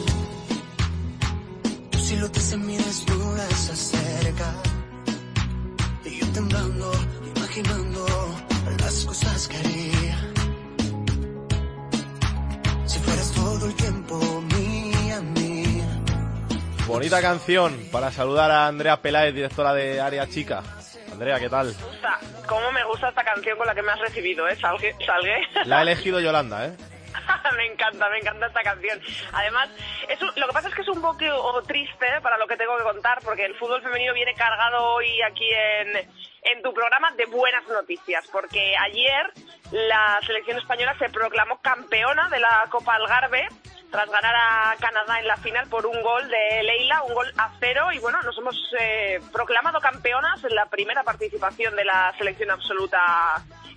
[1.91, 4.53] Tu silueta se mi desnuda se acerca.
[6.05, 6.91] Y yo temblando,
[7.37, 8.05] imaginando
[8.81, 10.33] las cosas que haría.
[12.87, 16.03] Si fueras todo el tiempo mía, mía.
[16.89, 20.65] Bonita canción para saludar a Andrea Peláez, directora de Área Chica.
[21.15, 21.69] Andrea, ¿qué tal?
[21.73, 24.57] gusta, cómo me gusta esta canción con la que me has recibido, ¿eh?
[24.57, 25.47] Salgue, salgue.
[25.65, 26.77] La ha elegido Yolanda, ¿eh?
[27.57, 29.01] me encanta, me encanta esta canción.
[29.33, 29.69] Además,
[30.09, 32.77] es un- lo que pasa es que es un poco triste para lo que tengo
[32.77, 35.97] que contar, porque el fútbol femenino viene cargado hoy aquí en,
[36.43, 39.33] en tu programa de buenas noticias, porque ayer
[39.71, 43.47] la selección española se proclamó campeona de la Copa Algarve
[43.95, 47.49] tras ganar a Canadá en la final por un gol de Leila, un gol a
[47.61, 52.51] cero, y bueno, nos hemos eh, proclamado campeonas en la primera participación de la selección
[52.51, 52.99] absoluta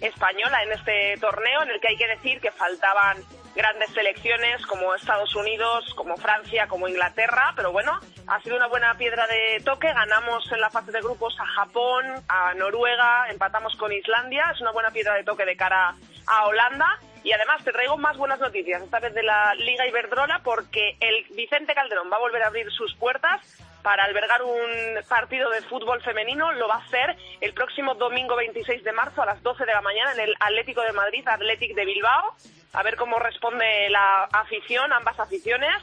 [0.01, 3.17] española en este torneo, en el que hay que decir que faltaban
[3.55, 8.95] grandes selecciones como Estados Unidos, como Francia, como Inglaterra, pero bueno, ha sido una buena
[8.97, 9.93] piedra de toque.
[9.93, 14.71] Ganamos en la fase de grupos a Japón, a Noruega, empatamos con Islandia, es una
[14.71, 15.93] buena piedra de toque de cara
[16.27, 16.99] a Holanda.
[17.23, 21.25] Y además te traigo más buenas noticias, esta vez de la Liga Iberdrola, porque el
[21.35, 23.41] Vicente Calderón va a volver a abrir sus puertas
[23.81, 24.69] para albergar un
[25.07, 26.51] partido de fútbol femenino.
[26.53, 29.81] Lo va a hacer el próximo domingo 26 de marzo a las 12 de la
[29.81, 32.35] mañana en el Atlético de Madrid, Athletic de Bilbao.
[32.73, 35.73] A ver cómo responde la afición, ambas aficiones.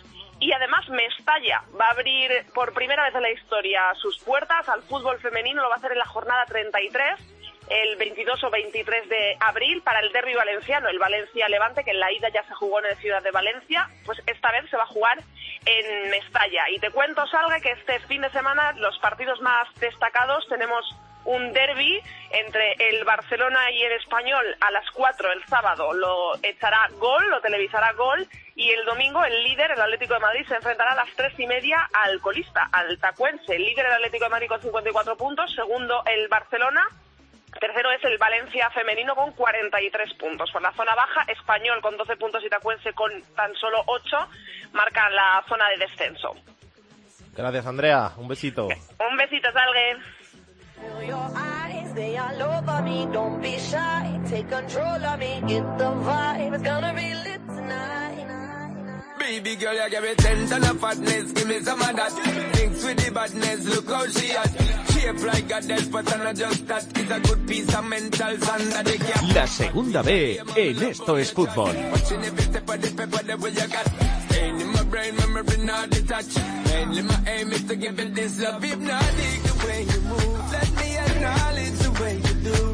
[0.41, 4.83] Y además Mestalla va a abrir por primera vez en la historia sus puertas al
[4.83, 5.63] fútbol femenino.
[5.63, 7.34] Lo va a hacer en la jornada 33
[7.69, 12.13] el 22 o 23 de abril para el derby valenciano, el Valencia-Levante, que en la
[12.13, 14.89] ida ya se jugó en la ciudad de Valencia, pues esta vez se va a
[14.89, 15.19] jugar
[15.67, 16.69] en Mestalla.
[16.71, 20.85] Y te cuento, Salga, que este fin de semana los partidos más destacados tenemos
[21.25, 26.89] un derby entre el Barcelona y el Español a las 4 el sábado lo echará
[26.99, 30.93] gol, lo televisará gol y el domingo el líder, el Atlético de Madrid, se enfrentará
[30.93, 33.57] a las 3 y media al colista, al Tacuense.
[33.57, 36.87] El líder el Atlético de Madrid con 54 puntos, segundo el Barcelona
[37.61, 40.51] Tercero es el Valencia femenino con 43 puntos.
[40.51, 44.17] Por la zona baja, Español con 12 puntos y Tacuense con tan solo 8
[44.73, 46.35] marcan la zona de descenso.
[47.37, 48.13] Gracias, Andrea.
[48.17, 48.67] Un besito.
[48.67, 49.99] Un besito, Salgue.
[59.25, 62.13] Baby girl, you give me ten ton of fatness, give me some of that.
[62.53, 64.51] Thinks with the badness, look how she at.
[64.93, 66.87] Shape like a just that.
[66.95, 69.35] It's a good piece of mental sand that they cap.
[69.35, 71.75] La segunda B en Esto es Fútbol.
[71.91, 73.87] Watching every step of the paper, the way you got.
[74.29, 76.39] Staying in my brain, memory not detached.
[76.67, 78.63] Mainly my aim is to give it this love.
[78.63, 80.53] If not, dig the way you move.
[80.53, 82.74] Let me acknowledge the way you do.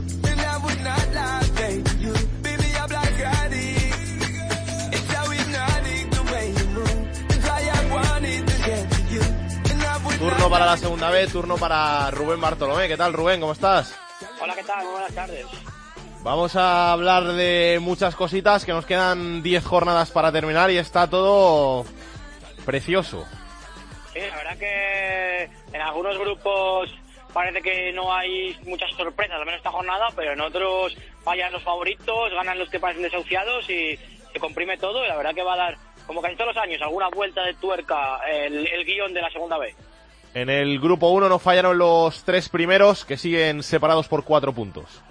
[10.50, 12.88] Para la segunda B, turno para Rubén Bartolomé.
[12.88, 13.40] ¿Qué tal, Rubén?
[13.40, 13.96] ¿Cómo estás?
[14.40, 14.82] Hola, ¿qué tal?
[14.82, 15.46] Muy buenas tardes.
[16.22, 21.08] Vamos a hablar de muchas cositas, que nos quedan 10 jornadas para terminar y está
[21.08, 21.84] todo
[22.66, 23.24] precioso.
[24.12, 26.90] Sí, la verdad que en algunos grupos
[27.32, 31.62] parece que no hay muchas sorpresas, al menos esta jornada, pero en otros fallan los
[31.62, 33.96] favoritos, ganan los que parecen desahuciados y
[34.32, 35.76] se comprime todo y la verdad que va a dar,
[36.08, 39.56] como casi todos los años, alguna vuelta de tuerca el, el guion de la segunda
[39.56, 39.72] B.
[40.32, 45.02] En el grupo 1 nos fallaron los tres primeros, que siguen separados por cuatro puntos.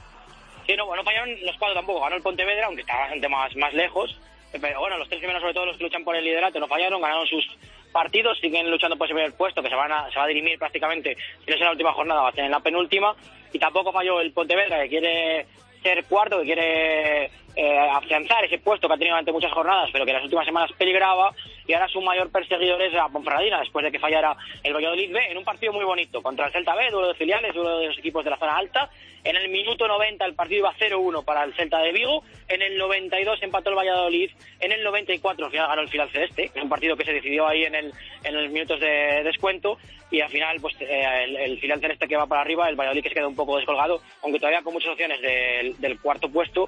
[0.65, 3.74] Sí, no, no fallaron los cuatro tampoco, ganó el Pontevedra, aunque está bastante más, más
[3.74, 4.17] lejos,
[4.61, 7.01] pero bueno, los tres primeros, sobre todo los que luchan por el liderato, no fallaron,
[7.01, 7.45] ganaron sus
[7.91, 10.57] partidos, siguen luchando por ese primer puesto, que se, van a, se va a dirimir
[10.57, 13.13] prácticamente, si no es en la última jornada, va a ser en la penúltima,
[13.51, 15.47] y tampoco falló el Pontevedra, que quiere
[15.84, 20.05] ser cuarto, que quiere eh, afianzar ese puesto que ha tenido durante muchas jornadas, pero
[20.05, 21.34] que en las últimas semanas peligraba,
[21.70, 25.20] y ahora su mayor perseguidor es la Ponferradina, después de que fallara el Valladolid B,
[25.30, 27.97] en un partido muy bonito, contra el Celta B, duelo de filiales, duelo de los
[27.99, 28.89] equipos de la zona alta,
[29.24, 32.76] en el minuto 90 el partido iba 0-1 para el Celta de Vigo, en el
[32.76, 36.97] 92 empató el Valladolid, en el 94 al final ganó el Final Celeste, un partido
[36.97, 37.93] que se decidió ahí en, el,
[38.24, 39.78] en los minutos de descuento,
[40.09, 43.03] y al final pues eh, el, el Final Celeste que va para arriba, el Valladolid
[43.03, 46.67] que se queda un poco descolgado, aunque todavía con muchas opciones del cuarto puesto,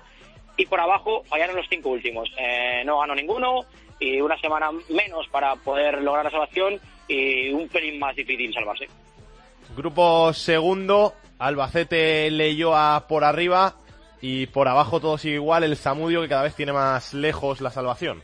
[0.58, 2.32] y por abajo fallaron los cinco últimos.
[2.38, 3.66] Eh, no ganó ninguno
[4.02, 8.88] y una semana menos para poder lograr la salvación y un pelín más difícil salvarse.
[9.78, 13.76] Grupo segundo, Albacete leyó a por arriba
[14.22, 17.70] y por abajo todo sigue igual, el Zamudio que cada vez tiene más lejos la
[17.72, 18.22] salvación.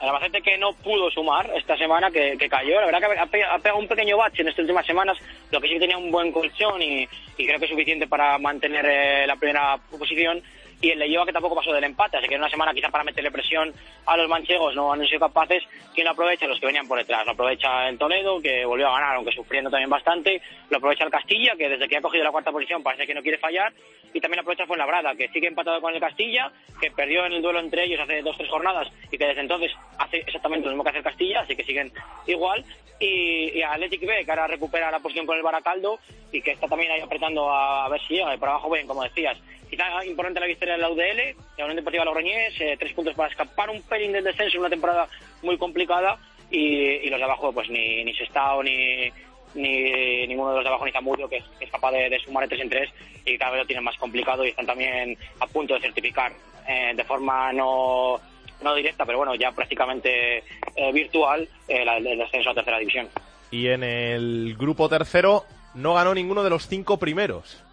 [0.00, 3.26] El Albacete que no pudo sumar esta semana, que, que cayó, la verdad que ha
[3.26, 5.16] pe- ha pegado un pequeño bache en estas últimas semanas,
[5.50, 8.36] lo que sí que tenía un buen colchón y, y creo que es suficiente para
[8.38, 10.42] mantener eh, la primera posición.
[10.80, 13.04] Y el Leyoa que tampoco pasó del empate, así que en una semana quizá para
[13.04, 13.72] meterle presión
[14.06, 15.62] a los manchegos no han sido capaces,
[15.94, 16.46] ¿quién lo aprovecha?
[16.46, 19.70] Los que venían por detrás, lo aprovecha el Toledo, que volvió a ganar, aunque sufriendo
[19.70, 23.06] también bastante, lo aprovecha el Castilla, que desde que ha cogido la cuarta posición parece
[23.06, 23.72] que no quiere fallar,
[24.12, 27.60] y también aprovecha Fuenlabrada, que sigue empatado con el Castilla, que perdió en el duelo
[27.60, 30.90] entre ellos hace dos tres jornadas, y que desde entonces hace exactamente lo mismo que
[30.90, 31.92] hace el Castilla, así que siguen
[32.26, 32.64] igual,
[33.00, 35.98] y, y Athletic B, que ahora recupera la posición con el Baracaldo,
[36.30, 38.86] y que está también ahí apretando a, a ver si llega, y por abajo bien,
[38.86, 39.36] como decías,
[39.68, 43.30] quizá importante la victoria de la UDL, la Unión Deportiva Logroñés, eh, tres puntos para
[43.30, 45.08] escapar un pelín del descenso en una temporada
[45.42, 46.18] muy complicada
[46.50, 49.10] y, los de abajo pues ni, ni Sestao ni,
[49.54, 52.60] ni ninguno de los de abajo ni Zamudio que es, capaz de, sumar de tres
[52.60, 52.90] en tres
[53.24, 56.32] y cada vez lo tienen más complicado y están también a punto de certificar
[56.68, 58.20] eh, de forma no
[58.62, 60.38] no directa pero bueno ya prácticamente
[60.76, 63.08] eh, virtual eh, el descenso a tercera división
[63.50, 65.44] Y en el grupo tercero
[65.74, 67.63] no ganó ninguno de los cinco primeros.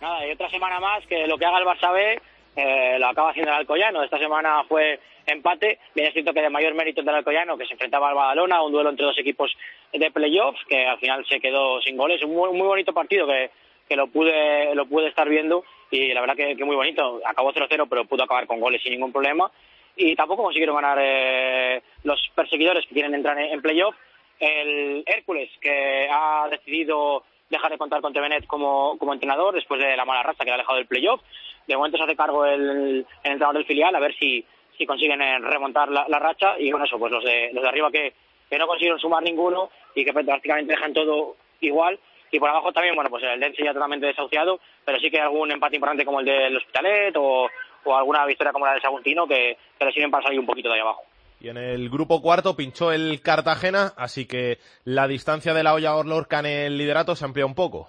[0.00, 2.20] Nada, y otra semana más que lo que haga el Barça B
[2.56, 4.02] eh, lo acaba haciendo el Alcoyano.
[4.02, 5.78] Esta semana fue empate.
[5.94, 8.72] Bien es cierto que de mayor mérito del Alcoyano, que se enfrentaba al Badalona, un
[8.72, 9.56] duelo entre dos equipos
[9.92, 12.22] de playoffs, que al final se quedó sin goles.
[12.22, 13.50] Un muy, muy bonito partido que,
[13.88, 17.20] que lo pude lo pude estar viendo y la verdad que, que muy bonito.
[17.24, 19.50] Acabó 0-0, pero pudo acabar con goles sin ningún problema.
[19.96, 23.96] Y tampoco consiguieron ganar eh, los perseguidores que quieren entrar en, en playoff.
[24.38, 29.96] El Hércules, que ha decidido dejar de contar con Tevenet como, como entrenador después de
[29.96, 31.20] la mala raza que le ha dejado del playoff.
[31.66, 34.44] De momento se hace cargo el, el entrenador del filial a ver si,
[34.76, 37.90] si consiguen eh, remontar la, racha y con eso, pues los de, los de arriba
[37.90, 38.14] que,
[38.48, 41.98] que no consiguieron sumar ninguno y que prácticamente dejan todo igual.
[42.30, 45.50] Y por abajo también, bueno, pues el Dense ya totalmente desahuciado, pero sí que algún
[45.50, 47.48] empate importante como el del Hospitalet o,
[47.84, 50.68] o alguna victoria como la del Saguntino que, que le sirven para salir un poquito
[50.68, 51.04] de ahí abajo.
[51.40, 56.02] Y en el grupo cuarto pinchó el Cartagena, así que la distancia de la olla
[56.02, 57.88] Lorca en el liderato se amplía un poco.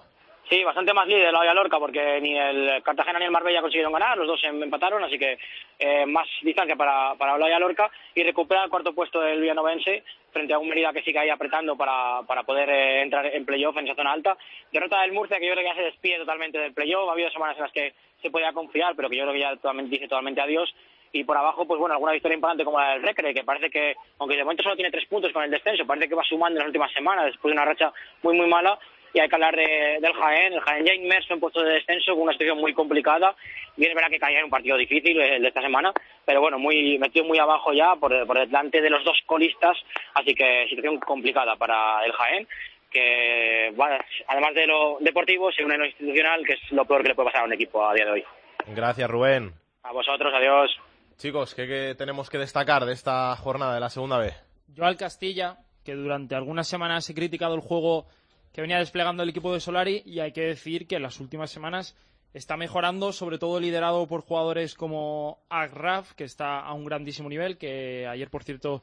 [0.50, 3.92] Sí, bastante más líder la Olla Lorca porque ni el Cartagena ni el Marbella consiguieron
[3.92, 5.38] ganar, los dos em- empataron, así que
[5.78, 10.02] eh, más distancia para, para la Olla Lorca y recupera el cuarto puesto del Villanovense
[10.32, 13.76] frente a un Mérida que sigue ahí apretando para, para poder eh, entrar en playoff
[13.76, 14.36] en esa zona alta.
[14.72, 17.30] Derrota del Murcia que yo creo que ya se despide totalmente del playoff, ha habido
[17.30, 20.08] semanas en las que se podía confiar, pero que yo creo que ya totalmente, dice
[20.08, 20.68] totalmente adiós.
[21.12, 23.94] Y por abajo, pues bueno, alguna victoria importante como la del Recre, que parece que,
[24.18, 26.60] aunque de momento solo tiene tres puntos con el descenso, parece que va sumando en
[26.60, 27.92] las últimas semanas después de una racha
[28.22, 28.78] muy, muy mala.
[29.12, 30.52] Y hay que hablar de- del Jaén.
[30.52, 33.34] El Jaén ya inmerso en puestos de descenso con una situación muy complicada.
[33.76, 35.92] Y es verdad que caía en un partido difícil el de esta semana,
[36.24, 39.76] pero bueno, muy metido muy abajo ya por, por delante de los dos colistas.
[40.14, 42.46] Así que situación complicada para el Jaén
[42.90, 43.96] que bueno,
[44.28, 47.28] además de lo deportivo se une lo institucional que es lo peor que le puede
[47.28, 48.24] pasar a un equipo a día de hoy.
[48.68, 49.52] Gracias, Rubén.
[49.84, 50.76] A vosotros, adiós.
[51.20, 54.32] Chicos, ¿qué, tenemos que destacar de esta jornada de la segunda B?
[54.68, 58.06] Yo al Castilla, que durante algunas semanas he criticado el juego
[58.54, 61.50] que venía desplegando el equipo de Solari, y hay que decir que en las últimas
[61.50, 61.94] semanas
[62.32, 67.58] está mejorando, sobre todo liderado por jugadores como Agraf, que está a un grandísimo nivel,
[67.58, 68.82] que ayer, por cierto,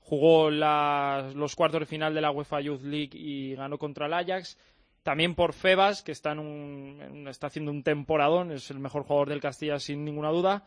[0.00, 4.56] jugó los cuartos de final de la UEFA Youth League y ganó contra el Ajax.
[5.02, 9.28] También por Febas, que está, en un- está haciendo un temporadón, es el mejor jugador
[9.28, 10.64] del Castilla sin ninguna duda.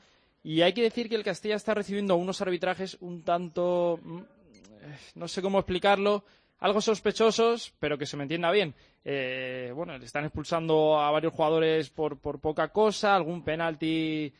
[0.47, 4.97] Y hay que decir que el Castilla está recibiendo unos arbitrajes un tanto, mm, eh,
[5.15, 6.23] no sé cómo explicarlo,
[6.59, 8.73] algo sospechosos, pero que se me entienda bien.
[9.03, 14.33] Eh, bueno, le están expulsando a varios jugadores por, por poca cosa, algún penalti,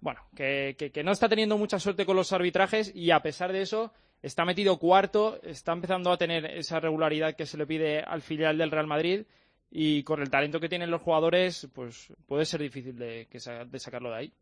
[0.00, 3.92] bueno, que, no está teniendo mucha suerte con los arbitrajes y a pesar de eso
[4.22, 8.58] está metido cuarto, está empezando a tener esa regularidad que se le pide al filial
[8.58, 9.26] del Real Madrid
[9.72, 14.10] y con el talento que tienen los jugadores, pues puede ser difícil de, de sacarlo
[14.10, 14.32] de ahí.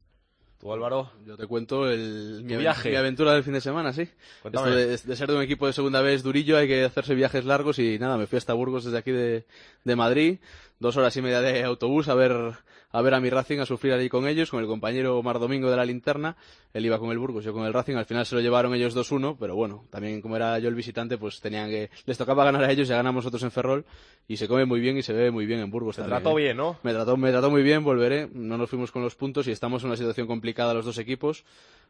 [0.59, 1.11] ¿Tú, Álvaro?
[1.26, 2.90] Yo te cuento el, mi, viaje.
[2.90, 4.09] mi aventura del fin de semana, sí.
[4.42, 7.44] Esto de, de ser de un equipo de segunda vez durillo hay que hacerse viajes
[7.44, 9.44] largos y nada, me fui hasta Burgos desde aquí de,
[9.84, 10.38] de Madrid,
[10.79, 12.55] dos horas y media de autobús a ver
[12.91, 15.70] a ver a mi Racing, a sufrir allí con ellos, con el compañero Omar Domingo
[15.70, 16.37] de la linterna,
[16.72, 18.97] él iba con el Burgos, yo con el Racing, al final se lo llevaron ellos
[18.97, 22.64] 2-1, pero bueno, también como era yo el visitante, pues tenían que, les tocaba ganar
[22.64, 23.85] a ellos, ya ganamos nosotros en Ferrol,
[24.29, 26.39] y se come muy bien y se bebe muy bien en Burgos Te también, trató
[26.39, 26.43] ¿eh?
[26.43, 26.79] bien, ¿no?
[26.83, 28.29] Me trató, me trató muy bien, volveré.
[28.33, 31.45] No nos fuimos con los puntos y estamos en una situación complicada los dos equipos.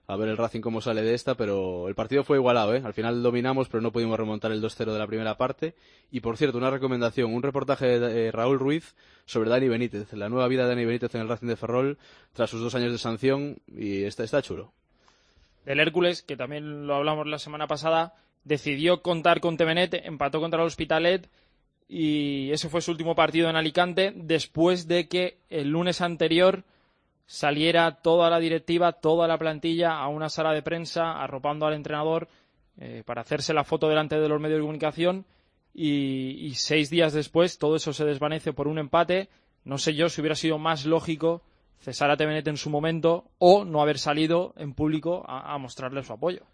[0.08, 2.82] A ver el Racing cómo sale de esta, pero el partido fue igualado, ¿eh?
[2.84, 5.74] Al final dominamos, pero no pudimos remontar el 2-0 de la primera parte.
[6.12, 8.94] Y por cierto, una recomendación, un reportaje de eh, Raúl Ruiz
[9.24, 11.98] sobre Dani Benítez, la nueva vida de Dani Benítez en el Racing de Ferrol
[12.32, 14.72] tras sus dos años de sanción y está, está chulo.
[15.64, 20.60] del Hércules, que también lo hablamos la semana pasada, decidió contar con Tevenet, empató contra
[20.60, 21.28] el Hospitalet
[21.88, 26.62] y ese fue su último partido en Alicante después de que el lunes anterior
[27.26, 32.28] saliera toda la directiva, toda la plantilla a una sala de prensa arropando al entrenador
[32.78, 35.26] eh, para hacerse la foto delante de los medios de comunicación
[35.74, 39.28] y, seis días después todo eso se desvanece por un empate.
[39.64, 41.42] No sé yo si hubiera sido más lógico
[41.78, 46.02] cesar a Tevenet en su momento o no haber salido en público a, a mostrarle
[46.02, 46.46] su apoyo.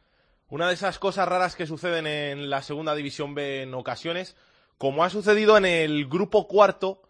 [0.49, 4.37] Una de esas cosas raras que suceden en la segunda división B en ocasiones,
[4.77, 7.03] como ha sucedido en el grupo cuarto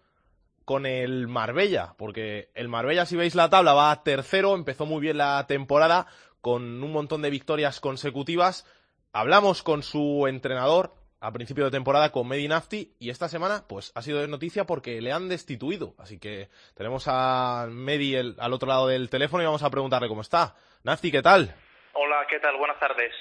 [0.65, 5.19] con el Marbella, porque el Marbella, si veis la tabla, va tercero, empezó muy bien
[5.19, 6.07] la temporada
[6.41, 8.67] con un montón de victorias consecutivas.
[9.13, 13.93] Hablamos con su entrenador a principio de temporada con Medi Nafti y esta semana pues
[13.95, 15.95] ha sido de noticia porque le han destituido.
[15.99, 20.09] Así que tenemos a Medi el- al otro lado del teléfono y vamos a preguntarle
[20.09, 20.57] cómo está.
[20.83, 21.55] Nafti, ¿qué tal?
[21.95, 22.57] Hola, ¿qué tal?
[22.57, 23.13] Buenas tardes.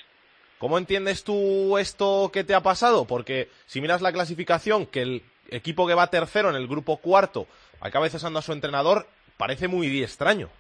[0.58, 3.06] ¿Cómo entiendes tú esto que te ha pasado?
[3.06, 7.48] Porque si miras la clasificación, que el equipo que va tercero en el grupo cuarto
[7.82, 9.06] acaba cesando a su entrenador,
[9.38, 10.50] parece muy extraño.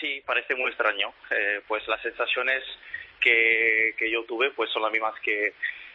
[0.00, 1.12] Sí, parece muy extraño.
[1.30, 2.62] Eh, pues las sensaciones
[3.20, 5.54] que, que yo tuve pues son las mismas que,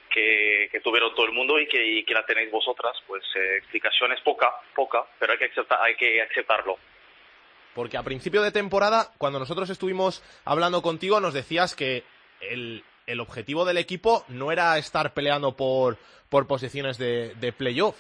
[0.10, 2.96] que, que tuvieron todo el mundo y que, y que la tenéis vosotras.
[3.08, 6.78] Pues eh, explicación es poca, poca, pero hay que, aceptar, hay que aceptarlo.
[7.74, 12.04] Porque a principio de temporada, cuando nosotros estuvimos hablando contigo, nos decías que
[12.40, 15.98] el, el objetivo del equipo no era estar peleando por,
[16.30, 18.00] por posiciones de, de playoff.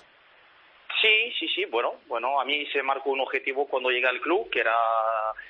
[1.02, 1.66] Sí, sí, sí.
[1.66, 4.76] Bueno, bueno, a mí se marcó un objetivo cuando llegué al club, que era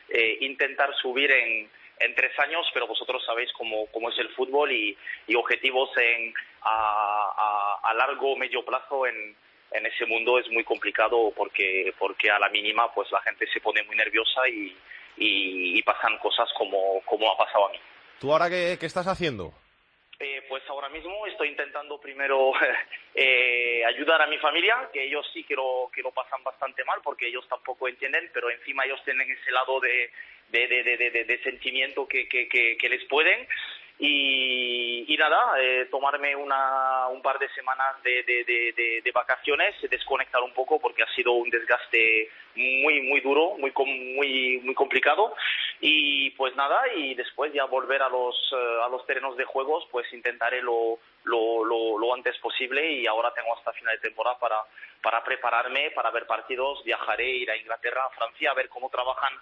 [0.10, 4.72] eh, intentar subir en, en tres años, pero vosotros sabéis cómo, cómo es el fútbol
[4.72, 4.98] y,
[5.36, 9.36] objetivos en, a, a, a largo o medio plazo en,
[9.72, 13.60] en ese mundo es muy complicado porque, porque a la mínima pues la gente se
[13.60, 14.76] pone muy nerviosa y,
[15.18, 17.80] y, y pasan cosas como, como ha pasado a mí.
[18.24, 19.52] ¿Tú ahora qué, qué estás haciendo?
[20.18, 22.54] Eh, pues ahora mismo estoy intentando primero
[23.16, 27.02] eh, ayudar a mi familia, que ellos sí que lo, que lo pasan bastante mal
[27.04, 30.10] porque ellos tampoco entienden, pero encima ellos tienen ese lado de,
[30.48, 33.46] de, de, de, sentimiento que, que, que les pueden.
[34.00, 40.52] Y, nada, eh, tomarme una, un par de semanas de, de, de, vacaciones, desconectar un
[40.54, 45.34] poco porque ha sido un desgaste muy, muy duro, muy, muy, muy complicado.
[45.80, 49.88] Y pues nada, y después ya volver a los, eh, a los terrenos de juegos,
[49.92, 54.38] pues intentaré lo, lo, lo, lo antes posible y ahora tengo hasta final de temporada
[54.40, 54.58] para,
[55.02, 59.34] para prepararme, para ver partidos, viajaré, ir a Inglaterra, a Francia, a ver cómo trabajan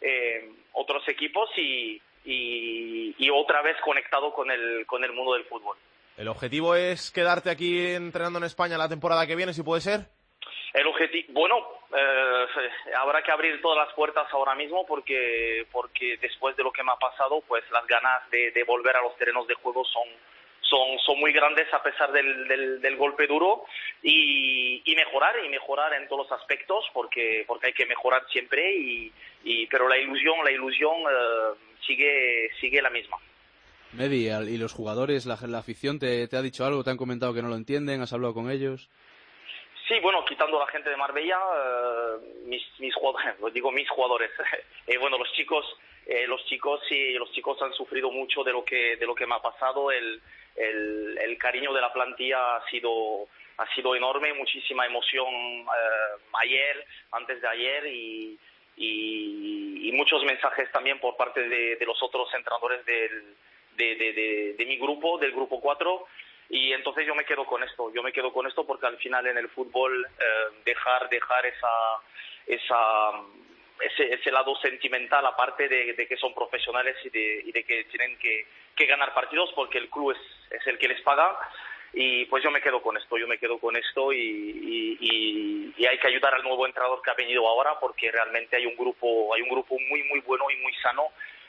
[0.00, 5.44] eh, otros equipos y, y, y otra vez conectado con el, con el mundo del
[5.44, 5.76] fútbol.
[6.16, 10.00] ¿El objetivo es quedarte aquí entrenando en España la temporada que viene, si puede ser?
[10.72, 11.56] El objetivo, bueno,
[11.96, 12.46] eh,
[12.96, 16.92] habrá que abrir todas las puertas ahora mismo porque, porque después de lo que me
[16.92, 20.08] ha pasado, pues las ganas de, de volver a los terrenos de juego son,
[20.60, 23.64] son, son muy grandes a pesar del, del, del golpe duro
[24.02, 28.72] y, y mejorar y mejorar en todos los aspectos porque, porque hay que mejorar siempre
[28.72, 29.12] y,
[29.42, 33.16] y pero la ilusión, la ilusión eh, sigue, sigue la misma.
[33.92, 36.84] Medi, ¿y los jugadores, la, la afición, te, te ha dicho algo?
[36.84, 38.00] ¿Te han comentado que no lo entienden?
[38.00, 38.88] ¿Has hablado con ellos?
[39.88, 44.30] Sí, bueno, quitando a la gente de Marbella, eh, mis, mis jugadores, digo mis jugadores.
[44.86, 45.64] Eh, bueno, los chicos,
[46.04, 49.24] eh, los chicos sí, los chicos han sufrido mucho de lo que de lo que
[49.24, 49.92] me ha pasado.
[49.92, 50.20] El,
[50.56, 53.28] el, el cariño de la plantilla ha sido
[53.60, 58.38] ha sido enorme, muchísima emoción eh, ayer, antes de ayer y,
[58.76, 63.36] y, muchos mensajes también por parte de, los otros entrenadores del,
[63.76, 66.06] de, mi grupo, del grupo 4
[66.48, 69.26] y entonces yo me quedo con esto, yo me quedo con esto porque al final
[69.26, 70.24] en el fútbol eh,
[70.64, 71.68] dejar dejar esa
[72.46, 73.10] esa
[73.82, 78.16] ese, ese lado sentimental aparte de, que son profesionales y de, y de que tienen
[78.18, 80.16] que, que ganar partidos porque el club
[80.50, 81.36] es el que les paga
[81.92, 84.96] y pues yo me quedo con esto, yo me quedo con esto y,
[85.88, 89.34] hay que ayudar al nuevo entrenador que ha venido ahora porque realmente hay un grupo
[89.34, 91.08] hay un grupo muy muy bueno y muy sano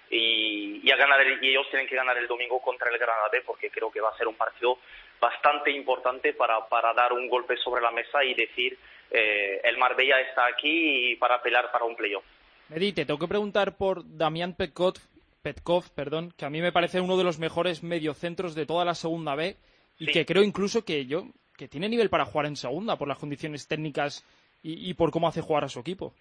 [0.10, 3.42] y, y a ganar y ellos tienen que ganar el domingo contra el Granada B
[3.46, 4.80] porque creo que va a ser un partido
[5.20, 8.78] bastante importante para, para dar un golpe sobre la mesa y decir
[9.12, 12.24] eh, el Marbella está aquí y para pelear para un playoff.
[12.70, 14.96] Medi, te tengo que preguntar por Damián Petkov,
[15.44, 18.96] Petkov, perdón, que a mí me parece uno de los mejores mediocentros de toda la
[18.96, 19.58] segunda B
[20.02, 20.12] y Sí.
[20.14, 21.24] que creo incluso que yo
[21.58, 24.26] que tiene nivel para jugar en segunda por las condiciones técnicas
[24.64, 26.14] y, y por cómo hace jugar a su equipo.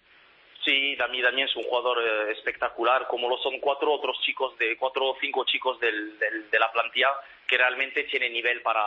[0.63, 4.77] Sí, Dami también es un jugador eh, espectacular, como lo son cuatro otros chicos, de
[4.77, 7.09] cuatro o cinco chicos del, del- de la plantilla
[7.47, 8.83] que realmente tienen nivel para,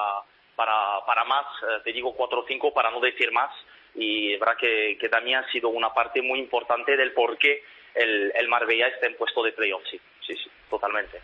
[0.54, 3.50] para, para más, eh, te digo cuatro o cinco para no decir más,
[3.96, 7.64] y es verdad que, que Dami ha sido una parte muy importante del por qué
[7.96, 11.20] el, el Marbella está en puesto de playoff, sí, sí, sí, totalmente.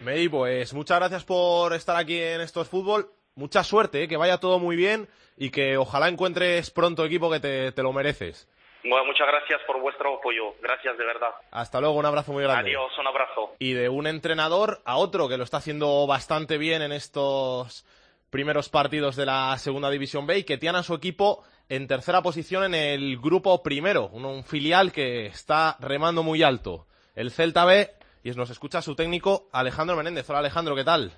[0.00, 3.10] Medi, pues muchas gracias por estar aquí en Estos Fútbol.
[3.34, 4.08] Mucha suerte, ¿eh?
[4.08, 7.92] que vaya todo muy bien y que ojalá encuentres pronto equipo que te, te lo
[7.92, 8.48] mereces.
[8.84, 11.30] Bueno, muchas gracias por vuestro apoyo, gracias de verdad.
[11.50, 12.70] Hasta luego, un abrazo muy grande.
[12.70, 13.56] Adiós, un abrazo.
[13.58, 17.84] Y de un entrenador a otro que lo está haciendo bastante bien en estos
[18.30, 22.22] primeros partidos de la Segunda División B y que tiene a su equipo en tercera
[22.22, 26.86] posición en el grupo primero, un, un filial que está remando muy alto.
[27.16, 27.90] El Celta B,
[28.28, 30.28] y nos escucha su técnico Alejandro Menéndez.
[30.28, 31.12] Hola Alejandro, ¿qué tal?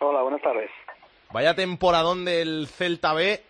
[0.00, 0.70] Hola, buenas tardes.
[1.32, 3.40] Vaya temporadón del Celta B,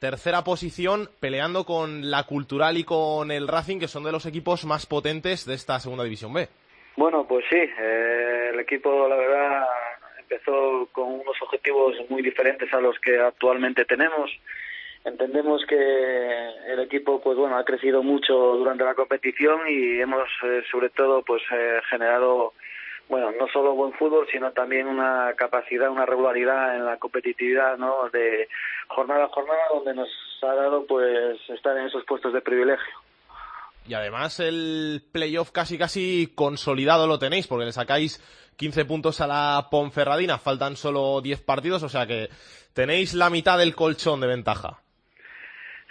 [0.00, 4.64] tercera posición, peleando con la Cultural y con el Racing, que son de los equipos
[4.64, 6.48] más potentes de esta segunda división B.
[6.96, 9.66] Bueno, pues sí, eh, el equipo, la verdad,
[10.18, 14.30] empezó con unos objetivos muy diferentes a los que actualmente tenemos.
[15.04, 15.74] Entendemos que
[16.68, 21.22] el equipo, pues bueno, ha crecido mucho durante la competición y hemos, eh, sobre todo,
[21.22, 22.52] pues eh, generado,
[23.08, 28.08] bueno, no solo buen fútbol, sino también una capacidad, una regularidad en la competitividad, ¿no?
[28.10, 28.48] De
[28.88, 30.08] jornada a jornada, donde nos
[30.42, 32.94] ha dado, pues, estar en esos puestos de privilegio.
[33.88, 38.22] Y además el playoff casi casi consolidado lo tenéis, porque le sacáis
[38.56, 42.28] 15 puntos a la Ponferradina, faltan solo 10 partidos, o sea que
[42.72, 44.81] tenéis la mitad del colchón de ventaja.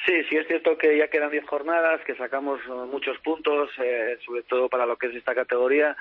[0.05, 4.17] Sí, sí es cierto que ya quedan 10 jornadas, que sacamos eh, muchos puntos, eh,
[4.25, 5.95] sobre todo para lo que es esta categoría,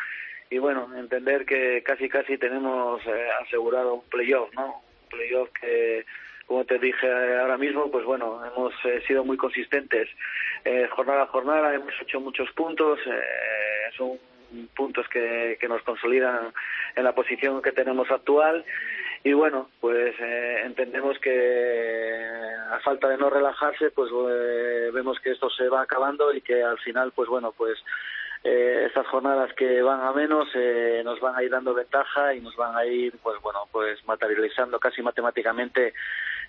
[0.48, 4.82] y bueno, entender que casi casi tenemos eh, asegurado un playoff, ¿no?
[5.02, 6.06] Un playoff que,
[6.46, 7.06] como te dije
[7.38, 10.08] ahora mismo, pues bueno, hemos eh, sido muy consistentes.
[10.64, 14.18] Eh, jornada a jornada, hemos hecho muchos puntos, eh, son
[14.74, 16.52] puntos que, que nos consolidan
[16.96, 18.64] en la posición que tenemos actual
[19.22, 25.32] y bueno, pues eh, entendemos que a falta de no relajarse, pues eh, vemos que
[25.32, 27.78] esto se va acabando y que al final, pues bueno, pues
[28.42, 32.40] eh, estas jornadas que van a menos eh, nos van a ir dando ventaja y
[32.40, 35.92] nos van a ir, pues bueno, pues materializando casi matemáticamente,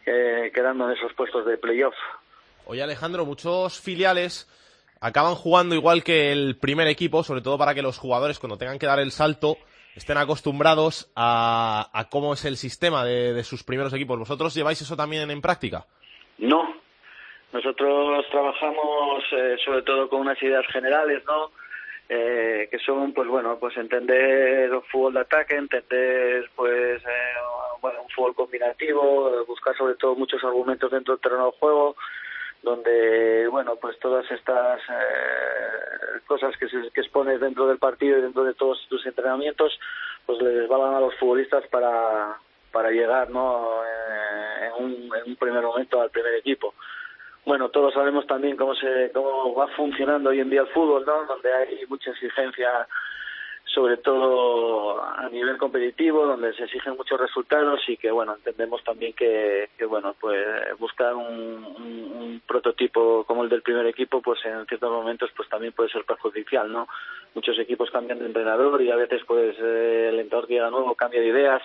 [0.06, 1.96] eh, quedando en esos puestos de playoff.
[2.66, 4.48] Oye Alejandro, muchos filiales
[5.02, 8.80] acaban jugando igual que el primer equipo, sobre todo para que los jugadores cuando tengan
[8.80, 9.58] que dar el salto
[9.96, 14.18] estén acostumbrados a, a cómo es el sistema de, de, sus primeros equipos.
[14.20, 15.86] ¿Vosotros lleváis eso también en práctica?
[16.38, 16.76] No.
[17.54, 21.52] Nosotros trabajamos eh, sobre todo con unas ideas generales, ¿no?
[22.08, 27.34] Eh, que son, pues bueno, pues entender un fútbol de ataque, entender, pues, eh,
[27.82, 31.96] bueno, un fútbol combinativo, buscar sobre todo muchos argumentos dentro del terreno de juego,
[32.64, 38.22] donde bueno pues todas estas eh, cosas que, se, que expones dentro del partido y
[38.22, 39.80] dentro de todos tus entrenamientos
[40.26, 42.38] pues les valgan a los futbolistas para
[42.72, 46.74] para llegar no eh, en, un, en un primer momento al primer equipo.
[47.46, 51.26] Bueno todos sabemos también cómo se cómo va funcionando hoy en día el fútbol no
[51.26, 52.88] donde hay mucha exigencia
[53.74, 59.14] sobre todo a nivel competitivo, donde se exigen muchos resultados y que, bueno, entendemos también
[59.14, 60.46] que, que bueno, pues
[60.78, 65.90] buscar un, prototipo como el del primer equipo, pues en ciertos momentos pues también puede
[65.90, 66.88] ser perjudicial, ¿no?
[67.34, 71.22] Muchos equipos cambian de entrenador y a veces pues el entrenador que llega nuevo cambia
[71.22, 71.62] de ideas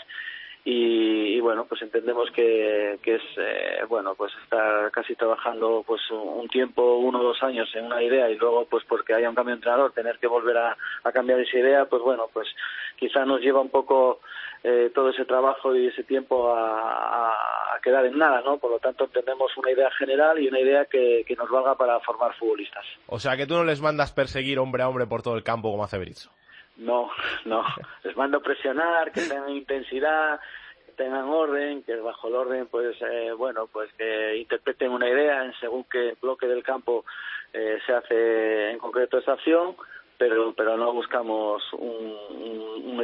[0.68, 6.48] y, y, bueno pues entendemos que, es eh, bueno pues estar casi trabajando pues un
[6.48, 9.54] tiempo uno o dos años en una idea y luego pues porque haya un cambio
[9.54, 10.76] de entrenador tener que volver a,
[11.14, 12.48] cambiar esa idea pues bueno pues
[12.96, 14.18] quizá nos lleva un poco
[14.64, 18.80] eh, todo ese trabajo y ese tiempo a, a, quedar en nada no por lo
[18.80, 22.84] tanto entendemos una idea general y una idea que, que nos valga para formar futbolistas.
[23.06, 25.70] O sea que tú no les mandas perseguir hombre a hombre por todo el campo
[25.70, 26.32] como hace Berizzo
[26.76, 27.10] no,
[27.44, 27.64] no.
[28.04, 30.40] Les mando presionar, que tengan intensidad,
[30.86, 35.44] que tengan orden, que bajo el orden, pues, eh, bueno, pues que interpreten una idea
[35.44, 37.04] en según qué bloque del campo
[37.52, 39.76] eh, se hace en concreto esa acción,
[40.18, 42.16] pero, pero no buscamos un,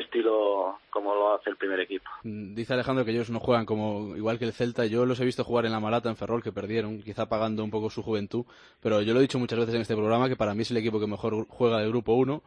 [0.00, 2.10] estilo como lo hace el primer equipo.
[2.24, 4.86] Dice Alejandro que ellos no juegan como igual que el Celta.
[4.86, 7.70] Yo los he visto jugar en la Malata, en Ferrol, que perdieron, quizá pagando un
[7.70, 8.44] poco su juventud.
[8.82, 10.78] Pero yo lo he dicho muchas veces en este programa que para mí es el
[10.78, 12.42] equipo que mejor juega del grupo 1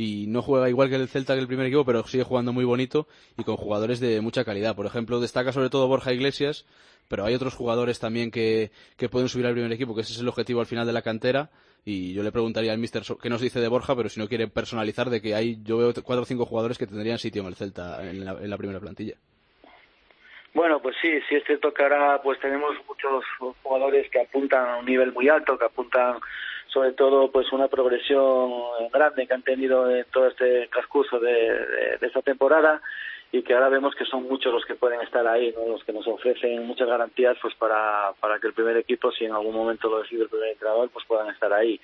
[0.00, 2.64] y no juega igual que el Celta que el primer equipo, pero sigue jugando muy
[2.64, 4.74] bonito y con jugadores de mucha calidad.
[4.74, 6.64] Por ejemplo, destaca sobre todo Borja Iglesias,
[7.08, 10.20] pero hay otros jugadores también que, que pueden subir al primer equipo, que ese es
[10.20, 11.50] el objetivo al final de la cantera.
[11.84, 14.48] Y yo le preguntaría al mister qué nos dice de Borja, pero si no quiere
[14.48, 17.54] personalizar, de que hay, yo veo cuatro o cinco jugadores que tendrían sitio en el
[17.54, 19.16] Celta en la, en la primera plantilla.
[20.54, 23.22] Bueno, pues sí, sí es cierto que ahora pues tenemos muchos
[23.62, 26.16] jugadores que apuntan a un nivel muy alto, que apuntan
[26.72, 28.50] sobre todo pues una progresión
[28.92, 32.80] grande que han tenido en todo este transcurso de, esta temporada
[33.32, 35.72] y que ahora vemos que son muchos los que pueden estar ahí, ¿no?
[35.72, 39.32] los que nos ofrecen muchas garantías pues para, para que el primer equipo, si en
[39.32, 41.80] algún momento lo decide el primer entrenador, pues puedan estar ahí.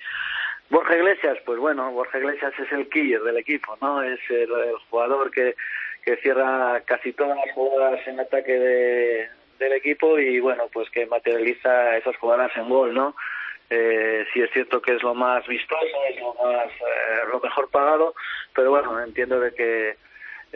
[0.69, 4.03] Borja Iglesias, pues bueno, Borja Iglesias es el killer del equipo, ¿no?
[4.03, 5.55] Es el, el jugador que,
[6.03, 9.29] que cierra casi todas las jugadas en ataque de,
[9.59, 13.15] del equipo y bueno, pues que materializa esas jugadas en gol, ¿no?
[13.69, 17.69] Eh, sí es cierto que es lo más vistoso, es lo más, eh, lo mejor
[17.69, 18.13] pagado,
[18.55, 19.97] pero bueno, entiendo de que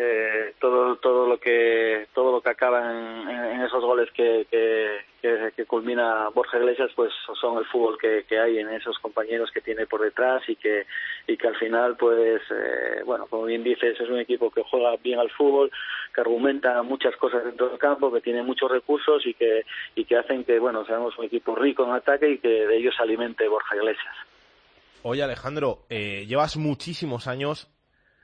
[0.03, 5.51] eh, todo todo lo que todo lo que acaba en, en esos goles que, que,
[5.55, 9.61] que, culmina Borja Iglesias pues son el fútbol que, que hay en esos compañeros que
[9.61, 10.87] tiene por detrás y que
[11.27, 14.95] y que al final pues eh, bueno como bien dices es un equipo que juega
[15.03, 15.71] bien al fútbol
[16.15, 20.17] que argumenta muchas cosas dentro del campo que tiene muchos recursos y que y que
[20.17, 23.75] hacen que bueno seamos un equipo rico en ataque y que de ellos alimente Borja
[23.75, 24.15] Iglesias.
[25.03, 27.69] Oye Alejandro, eh, llevas muchísimos años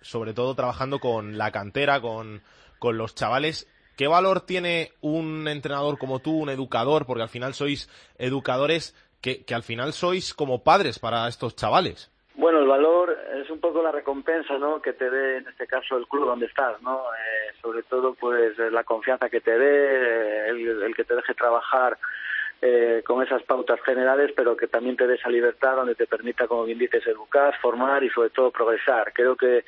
[0.02, 2.42] sobre todo trabajando con la cantera, con,
[2.80, 3.68] con los chavales.
[3.98, 7.06] ¿Qué valor tiene un entrenador como tú, un educador?
[7.06, 12.12] Porque al final sois educadores que, que al final sois como padres para estos chavales.
[12.36, 14.80] Bueno, el valor es un poco la recompensa, ¿no?
[14.80, 17.00] Que te dé, en este caso, el club donde estás, ¿no?
[17.00, 21.98] Eh, sobre todo, pues, la confianza que te dé, el, el que te deje trabajar
[22.62, 26.48] eh, con esas pautas generales, pero que también te dé esa libertad donde te permita,
[26.48, 29.14] como bien dices, educar, formar y sobre todo progresar.
[29.14, 29.64] Creo que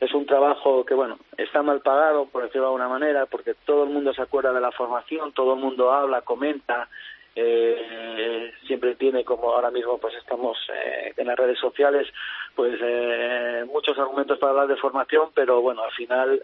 [0.00, 3.84] es un trabajo que, bueno, está mal pagado, por decirlo de alguna manera, porque todo
[3.84, 6.88] el mundo se acuerda de la formación, todo el mundo habla, comenta,
[7.36, 12.06] eh, siempre tiene como ahora mismo pues estamos eh, en las redes sociales
[12.54, 16.40] pues eh, muchos argumentos para hablar de formación pero bueno al final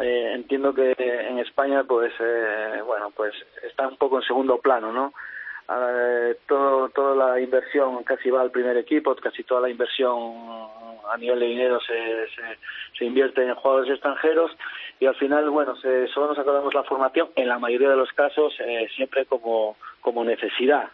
[0.00, 4.92] eh, entiendo que en España pues eh, bueno pues está un poco en segundo plano
[4.92, 5.12] no
[5.68, 10.68] eh, todo, toda la inversión casi va al primer equipo casi toda la inversión
[11.10, 12.26] a nivel de dinero se,
[12.98, 14.50] se, invierte en jugadores extranjeros
[14.98, 18.12] y al final bueno se, solo nos acordamos la formación en la mayoría de los
[18.12, 20.88] casos eh, siempre como como necesidad.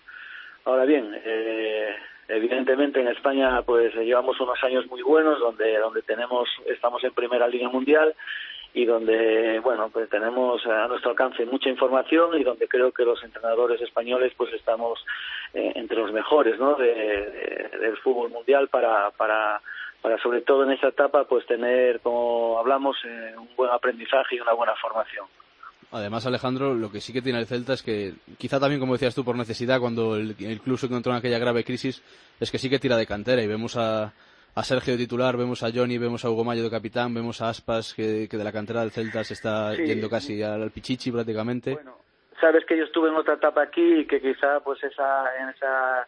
[0.65, 1.95] Ahora bien eh,
[2.29, 7.49] evidentemente en España pues llevamos unos años muy buenos donde donde tenemos estamos en primera
[7.49, 8.15] línea mundial
[8.75, 13.23] y donde bueno pues tenemos a nuestro alcance mucha información y donde creo que los
[13.25, 15.05] entrenadores españoles pues estamos
[15.55, 19.61] eh, entre los mejores no de, de, del fútbol mundial para para
[20.03, 24.41] para sobre todo en esta etapa pues tener como hablamos eh, un buen aprendizaje y
[24.41, 25.27] una buena formación.
[25.91, 29.15] Además, Alejandro, lo que sí que tiene el Celta es que, quizá también, como decías
[29.15, 32.03] tú, por necesidad, cuando el, el club se encontró en aquella grave crisis,
[32.39, 34.13] es que sí que tira de cantera y vemos a,
[34.55, 37.49] a Sergio de titular, vemos a Johnny, vemos a Hugo Mayo de capitán, vemos a
[37.49, 39.85] Aspas que, que de la cantera del Celta se está Sí.
[39.85, 41.79] yendo casi al, Pichichi prácticamente.
[42.41, 46.07] sabes que yo estuve en otra etapa aquí y que quizá pues esa en esa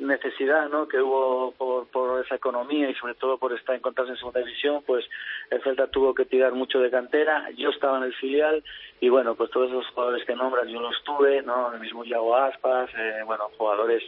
[0.00, 0.88] necesidad ¿no?
[0.88, 4.82] que hubo por, por esa economía y sobre todo por estar encontrarse en segunda división
[4.86, 5.04] pues
[5.50, 7.50] el Celta tuvo que tirar mucho de cantera.
[7.56, 8.62] Yo estaba en el filial
[9.00, 12.36] y bueno pues todos esos jugadores que nombras yo los tuve no el mismo Yago
[12.36, 14.02] Aspas eh, bueno jugadores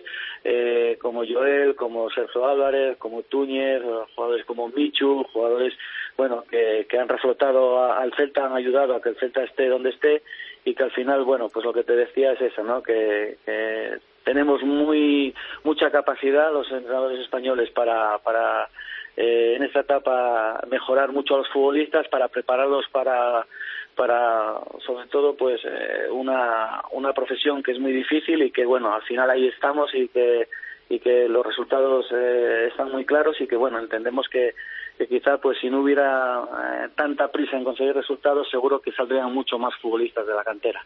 [0.45, 3.83] eh, como Joel como Sergio Álvarez como Túñez
[4.15, 5.75] jugadores como Michu jugadores
[6.17, 9.91] bueno que, que han reflotado al Celta han ayudado a que el Celta esté donde
[9.91, 10.23] esté
[10.65, 13.99] y que al final bueno pues lo que te decía es eso no que, que
[14.25, 18.69] tenemos muy mucha capacidad los entrenadores españoles para para
[19.17, 23.47] eh, en esta etapa mejorar mucho a los futbolistas para prepararlos para
[23.95, 24.55] para
[24.87, 29.03] sobre todo pues eh, una una profesión que es muy difícil y que bueno al
[29.03, 30.49] final ahí estamos y que
[30.89, 34.55] y que los resultados eh, están muy claros y que bueno entendemos que,
[34.99, 39.33] que quizá pues si no hubiera eh, tanta prisa en conseguir resultados seguro que saldrían
[39.33, 40.85] mucho más futbolistas de la cantera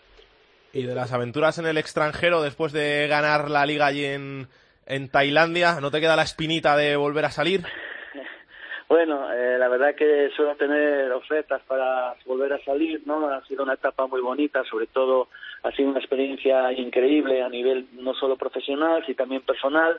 [0.77, 4.47] Y de las aventuras en el extranjero después de ganar la liga allí en,
[4.85, 7.62] en Tailandia, ¿no te queda la espinita de volver a salir?
[8.87, 13.27] Bueno, eh, la verdad que suelo tener ofertas para volver a salir, ¿no?
[13.27, 15.29] Ha sido una etapa muy bonita, sobre todo
[15.62, 19.99] ha sido una experiencia increíble a nivel no solo profesional, sino también personal.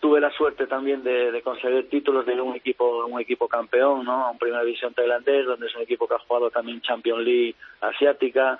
[0.00, 4.32] Tuve la suerte también de, de conseguir títulos de un equipo un equipo campeón, ¿no?
[4.32, 8.58] Un Primera División tailandés, donde es un equipo que ha jugado también Champions League asiática,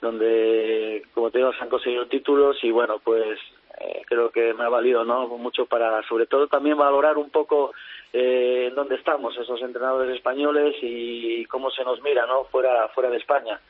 [0.00, 3.38] donde, como te digo, se han conseguido títulos y bueno, pues
[3.80, 7.72] eh, creo que me ha valido no mucho para sobre todo también valorar un poco
[8.12, 13.10] eh, en dónde estamos esos entrenadores españoles y cómo se nos mira no fuera fuera
[13.10, 13.60] de España.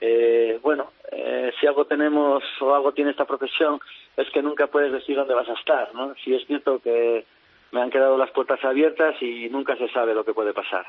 [0.00, 3.78] Eh, bueno eh, si algo tenemos o algo tiene esta profesión
[4.16, 7.26] es que nunca puedes decir dónde vas a estar no si es cierto que
[7.72, 10.86] me han quedado las puertas abiertas y nunca se sabe lo que puede pasar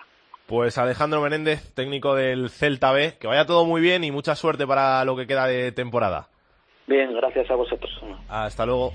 [0.48, 4.68] Pues Alejandro Menéndez, técnico del Celta B, que vaya todo muy bien y mucha suerte
[4.68, 6.28] para lo que queda de temporada.
[6.88, 7.92] bien gracias a vosotros
[8.28, 8.94] Hasta luego.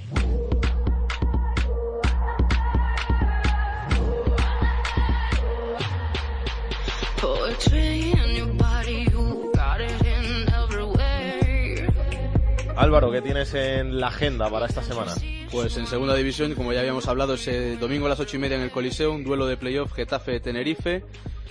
[12.76, 15.12] Álvaro, ¿qué tienes en la agenda para esta semana?
[15.50, 18.56] Pues en segunda división, como ya habíamos hablado, ese domingo a las ocho y media
[18.56, 21.04] en el Coliseo, un duelo de playoff Getafe-Tenerife.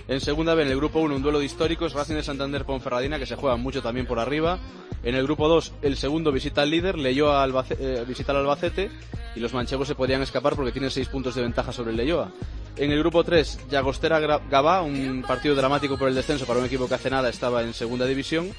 [0.08, 3.18] En segunda B, en el grupo 1, un duelo de históricos, Racing de Santander Ponferradina,
[3.18, 4.60] que se juega mucho también por arriba.
[5.02, 8.90] En el grupo 2, el segundo visita al líder, Leyoa eh, visita al Albacete,
[9.34, 12.30] y los manchegos se podrían escapar porque tienen seis puntos de ventaja sobre el Leyoa.
[12.76, 16.86] En el grupo 3, Llagostera Gabá, un partido dramático por el descenso para un equipo
[16.86, 18.52] que hace nada estaba en segunda división.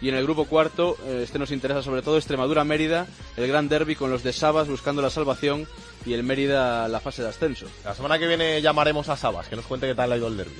[0.00, 3.94] Y en el grupo cuarto, eh, este nos interesa sobre todo Extremadura-Mérida, el gran derby
[3.96, 5.66] con los de Sabas buscando la salvación
[6.06, 7.66] y el Mérida la fase de ascenso.
[7.84, 10.38] La semana que viene llamaremos a Sabas, que nos cuente qué tal ha ido el
[10.38, 10.56] derby.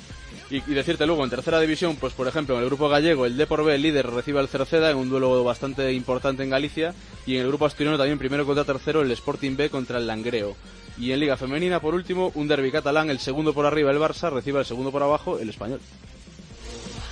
[0.50, 3.36] Y, y decirte luego, en tercera división, pues por ejemplo, en el grupo gallego, el
[3.36, 6.92] Depor B, el líder, recibe al Cerceda en un duelo bastante importante en Galicia.
[7.24, 10.56] Y en el grupo asturiano también, primero contra tercero, el Sporting B contra el Langreo.
[10.98, 14.30] Y en Liga Femenina, por último, un derby catalán, el segundo por arriba el Barça,
[14.30, 15.80] recibe al segundo por abajo el Español.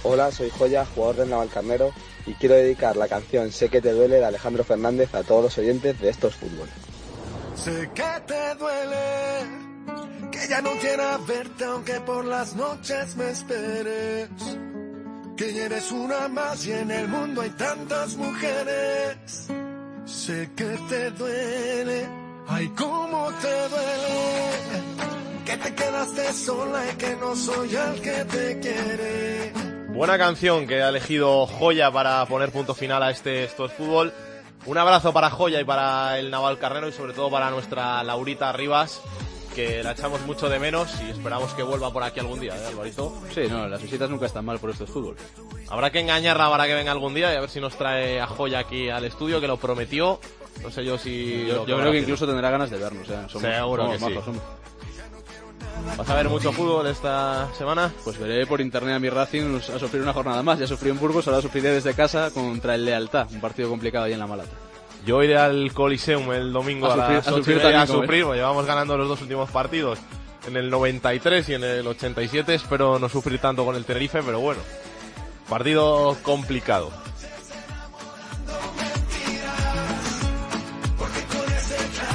[0.04, 1.92] Hola, soy Joya, jugador del Navalcarnero,
[2.24, 5.58] y quiero dedicar la canción Sé que te duele de Alejandro Fernández a todos los
[5.58, 6.68] oyentes de Estos Fútbol.
[7.56, 14.28] Sé que te duele, que ya no quiera verte aunque por las noches me esperes.
[15.36, 19.48] Que ya eres una más y en el mundo hay tantas mujeres.
[20.04, 22.08] Sé que te duele,
[22.46, 25.44] ay cómo te duele.
[25.44, 29.77] Que te quedaste sola y que no soy el que te quiere.
[29.98, 34.12] Buena canción que ha elegido Joya para poner punto final a este Esto es Fútbol.
[34.66, 38.52] Un abrazo para Joya y para el Naval Carrero y sobre todo para nuestra Laurita
[38.52, 39.00] Rivas,
[39.56, 42.66] que la echamos mucho de menos y esperamos que vuelva por aquí algún día, ¿eh,
[42.68, 43.12] Alvarito?
[43.34, 45.16] Sí, no, las visitas nunca están mal por Esto es Fútbol.
[45.68, 48.26] Habrá que engañarla para que venga algún día y a ver si nos trae a
[48.28, 50.20] Joya aquí al estudio, que lo prometió.
[50.62, 51.44] No sé yo si...
[51.48, 53.08] Yo, yo creo que incluso tendrá ganas de vernos.
[53.08, 53.16] ¿eh?
[53.28, 54.10] Somos- Seguro somos que sí.
[54.10, 54.42] majos, somos.
[55.96, 57.92] ¿Vas a ver mucho fútbol esta semana?
[58.04, 60.58] Pues veré por internet a mi Racing a sufrir una jornada más.
[60.58, 64.12] Ya sufrí en Burgos, ahora sufriré desde casa contra el Lealtad, un partido complicado ahí
[64.12, 64.50] en la Malata.
[65.06, 68.66] Yo iré al Coliseum el domingo A a, sufrir- las a ocho y sufrir llevamos
[68.66, 69.98] ganando los dos últimos partidos
[70.46, 72.54] en el 93 y en el 87.
[72.54, 74.60] Espero no sufrir tanto con el Tenerife, pero bueno,
[75.48, 76.90] partido complicado.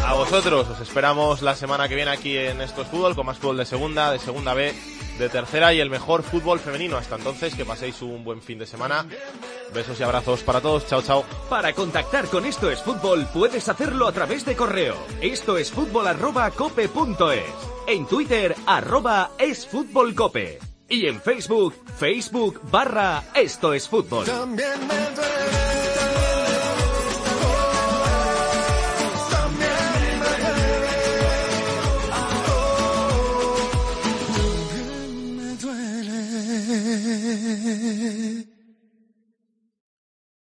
[0.05, 3.37] A vosotros os esperamos la semana que viene aquí en Esto es Fútbol, con más
[3.37, 4.73] fútbol de segunda, de segunda B,
[5.17, 6.97] de tercera y el mejor fútbol femenino.
[6.97, 9.05] Hasta entonces, que paséis un buen fin de semana.
[9.73, 10.85] Besos y abrazos para todos.
[10.87, 11.23] Chao, chao.
[11.49, 14.95] Para contactar con Esto es Fútbol puedes hacerlo a través de correo.
[15.21, 17.43] Esto es fútbol arroba cope punto es.
[17.87, 20.59] En Twitter arroba es fútbol cope.
[20.89, 24.25] Y en Facebook, Facebook barra Esto es Fútbol.
[24.25, 26.12] También me duele
[37.81, 38.52] 嘿嘿